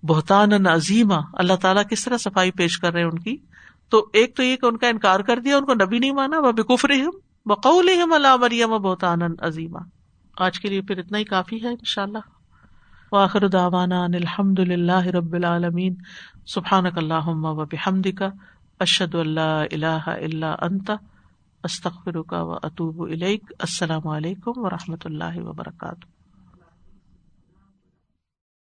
بہتان 0.03 0.67
عظیمہ 0.67 1.21
اللہ 1.33 1.55
تعالیٰ 1.55 1.83
کس 1.91 2.05
طرح 2.05 2.17
صفائی 2.17 2.51
پیش 2.51 2.79
کر 2.79 2.93
رہے 2.93 3.01
ہیں 3.01 3.09
ان 3.09 3.19
کی؟ 3.19 3.37
تو 3.89 4.07
ایک 4.13 4.37
تو 4.37 4.43
یہ 4.43 4.57
کہ 4.57 4.67
ان 4.67 4.77
کا 4.77 4.89
انکار 4.89 5.21
کر 5.21 5.39
دیا، 5.39 5.57
ان 5.57 5.65
کو 5.65 5.75
نبی 5.75 5.99
نہیں 5.99 6.13
مانا 6.13 6.39
وہ 6.39 6.53
بکفر 6.53 6.91
بقول 7.47 7.89
اللہ 7.89 8.37
مریم 8.37 8.77
بہتان 8.77 9.19
عظیمہ 9.41 9.79
آج 10.39 10.61
کے 10.61 10.69
لیے 10.69 10.81
پھر 10.81 10.99
اتنا 10.99 11.19
ہی 11.19 11.25
کافی 11.25 11.63
ہے 11.63 11.69
ان 11.69 11.85
شاء 11.85 12.03
اللہ 12.03 12.19
واخر 13.13 13.49
داوانا 13.49 14.05
الحمد 14.05 14.59
للہ 14.59 15.07
رب 15.07 15.33
العالمین۔ 15.33 15.95
سبحان 16.47 16.87
اللہ 16.87 17.29
و 17.29 17.65
بحمد 17.65 18.07
کا 18.19 18.29
اشد 18.81 19.15
اللہ 19.15 19.41
اللہ 19.41 20.09
اللہ 20.09 20.55
انت 20.63 20.91
استخر 21.65 22.23
کا 22.23 22.43
و 22.43 22.53
اطوب 22.53 23.01
السلام 23.59 24.09
علیکم 24.09 24.53
و 24.57 24.71
رحمۃ 24.71 25.05
اللہ 25.05 25.37
وبرکاتہ۔ 25.37 26.18